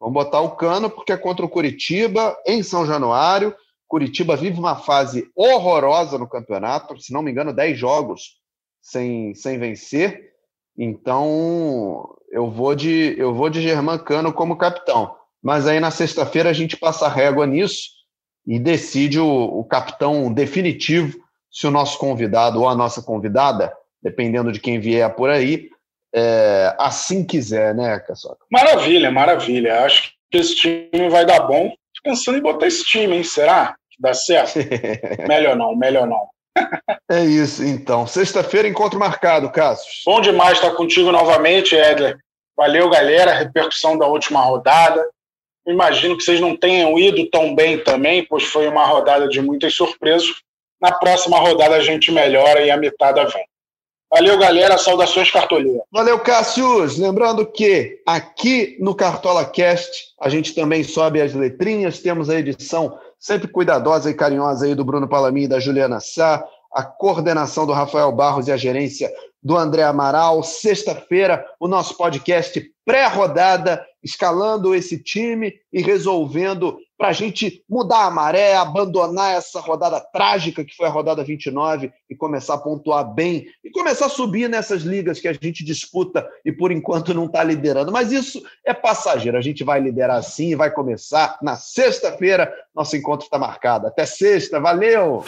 Vamos 0.00 0.14
botar 0.14 0.40
o 0.40 0.56
Cano, 0.56 0.88
porque 0.88 1.12
é 1.12 1.16
contra 1.16 1.44
o 1.44 1.48
Curitiba, 1.48 2.36
em 2.46 2.62
São 2.62 2.86
Januário. 2.86 3.54
Curitiba 3.86 4.36
vive 4.36 4.58
uma 4.58 4.76
fase 4.76 5.30
horrorosa 5.34 6.18
no 6.18 6.28
campeonato, 6.28 7.00
se 7.00 7.12
não 7.12 7.22
me 7.22 7.30
engano, 7.30 7.52
10 7.52 7.78
jogos 7.78 8.36
sem, 8.80 9.34
sem 9.34 9.58
vencer. 9.58 10.32
Então, 10.76 12.14
eu 12.30 12.50
vou 12.50 12.74
de 12.74 13.14
eu 13.18 13.34
vou 13.34 13.50
de 13.50 13.60
Germán 13.60 13.98
Cano 13.98 14.32
como 14.32 14.56
capitão. 14.56 15.16
Mas 15.42 15.66
aí 15.66 15.80
na 15.80 15.90
sexta-feira 15.90 16.50
a 16.50 16.52
gente 16.52 16.76
passa 16.76 17.08
régua 17.08 17.46
nisso 17.46 17.90
e 18.46 18.58
decide 18.58 19.18
o, 19.18 19.26
o, 19.26 19.64
capitão 19.64 20.32
definitivo 20.32 21.18
se 21.50 21.66
o 21.66 21.70
nosso 21.70 21.98
convidado 21.98 22.60
ou 22.60 22.68
a 22.68 22.74
nossa 22.74 23.02
convidada, 23.02 23.72
dependendo 24.02 24.52
de 24.52 24.60
quem 24.60 24.80
vier 24.80 25.14
por 25.14 25.30
aí, 25.30 25.70
é, 26.14 26.74
assim 26.78 27.24
quiser, 27.24 27.74
né, 27.74 27.98
Caçoca? 28.00 28.44
Maravilha, 28.50 29.10
maravilha. 29.10 29.84
Acho 29.84 30.12
que 30.30 30.38
esse 30.38 30.54
time 30.54 31.08
vai 31.10 31.24
dar 31.26 31.40
bom. 31.40 31.70
Tô 31.70 32.10
pensando 32.10 32.38
em 32.38 32.42
botar 32.42 32.66
esse 32.66 32.84
time, 32.84 33.16
hein? 33.16 33.24
Será 33.24 33.74
que 33.90 34.00
dá 34.00 34.14
certo? 34.14 34.58
melhor 35.28 35.56
não, 35.56 35.76
melhor 35.76 36.06
não. 36.06 36.28
é 37.10 37.24
isso, 37.24 37.64
então. 37.64 38.06
Sexta-feira, 38.06 38.68
encontro 38.68 38.98
marcado, 38.98 39.50
Cassius. 39.50 40.02
Bom 40.04 40.20
demais 40.20 40.58
estar 40.58 40.72
contigo 40.72 41.12
novamente, 41.12 41.74
Edler. 41.74 42.16
Valeu, 42.56 42.88
galera. 42.88 43.34
Repercussão 43.34 43.96
da 43.96 44.06
última 44.06 44.40
rodada. 44.40 45.04
Imagino 45.66 46.16
que 46.16 46.24
vocês 46.24 46.40
não 46.40 46.56
tenham 46.56 46.98
ido 46.98 47.28
tão 47.30 47.54
bem 47.54 47.78
também, 47.78 48.24
pois 48.24 48.44
foi 48.44 48.66
uma 48.66 48.86
rodada 48.86 49.28
de 49.28 49.40
muitas 49.42 49.74
surpresas. 49.74 50.28
Na 50.80 50.92
próxima 50.92 51.38
rodada 51.38 51.76
a 51.76 51.80
gente 51.80 52.10
melhora 52.10 52.62
e 52.62 52.70
a 52.70 52.76
mitada 52.76 53.24
vem. 53.26 53.44
Valeu, 54.10 54.38
galera. 54.38 54.78
Saudações, 54.78 55.30
Cartoleira. 55.30 55.82
Valeu, 55.92 56.18
Cassius. 56.18 56.96
Lembrando 56.96 57.44
que 57.44 58.00
aqui 58.06 58.76
no 58.80 58.94
Cartola 58.94 59.44
Cast 59.44 60.14
a 60.18 60.28
gente 60.28 60.54
também 60.54 60.82
sobe 60.82 61.20
as 61.20 61.34
letrinhas. 61.34 62.00
Temos 62.00 62.30
a 62.30 62.38
edição 62.38 62.98
sempre 63.18 63.48
cuidadosa 63.48 64.10
e 64.10 64.14
carinhosa 64.14 64.64
aí 64.64 64.74
do 64.74 64.84
Bruno 64.84 65.08
Palamin 65.08 65.42
e 65.42 65.48
da 65.48 65.60
Juliana 65.60 66.00
Sá, 66.00 66.42
a 66.72 66.82
coordenação 66.82 67.66
do 67.66 67.72
Rafael 67.72 68.10
Barros 68.12 68.48
e 68.48 68.52
a 68.52 68.56
gerência 68.56 69.12
do 69.42 69.56
André 69.56 69.82
Amaral. 69.82 70.42
Sexta-feira, 70.42 71.44
o 71.60 71.68
nosso 71.68 71.96
podcast 71.96 72.62
pré-rodada, 72.86 73.84
escalando 74.02 74.74
esse 74.74 75.02
time 75.02 75.52
e 75.70 75.82
resolvendo 75.82 76.78
para 76.98 77.08
a 77.08 77.12
gente 77.12 77.64
mudar 77.70 78.06
a 78.06 78.10
maré, 78.10 78.56
abandonar 78.56 79.36
essa 79.36 79.60
rodada 79.60 80.00
trágica 80.00 80.64
que 80.64 80.74
foi 80.74 80.86
a 80.86 80.90
rodada 80.90 81.22
29 81.22 81.92
e 82.10 82.16
começar 82.16 82.54
a 82.54 82.58
pontuar 82.58 83.14
bem 83.14 83.46
e 83.64 83.70
começar 83.70 84.06
a 84.06 84.10
subir 84.10 84.48
nessas 84.48 84.82
ligas 84.82 85.20
que 85.20 85.28
a 85.28 85.32
gente 85.32 85.64
disputa 85.64 86.28
e 86.44 86.50
por 86.50 86.72
enquanto 86.72 87.14
não 87.14 87.26
está 87.26 87.44
liderando. 87.44 87.92
Mas 87.92 88.10
isso 88.10 88.42
é 88.66 88.74
passageiro, 88.74 89.38
a 89.38 89.40
gente 89.40 89.62
vai 89.62 89.80
liderar 89.80 90.22
sim 90.22 90.56
vai 90.56 90.70
começar 90.70 91.38
na 91.40 91.56
sexta-feira. 91.56 92.52
Nosso 92.74 92.96
encontro 92.96 93.24
está 93.24 93.38
marcado. 93.38 93.86
Até 93.86 94.04
sexta, 94.04 94.60
valeu! 94.60 95.24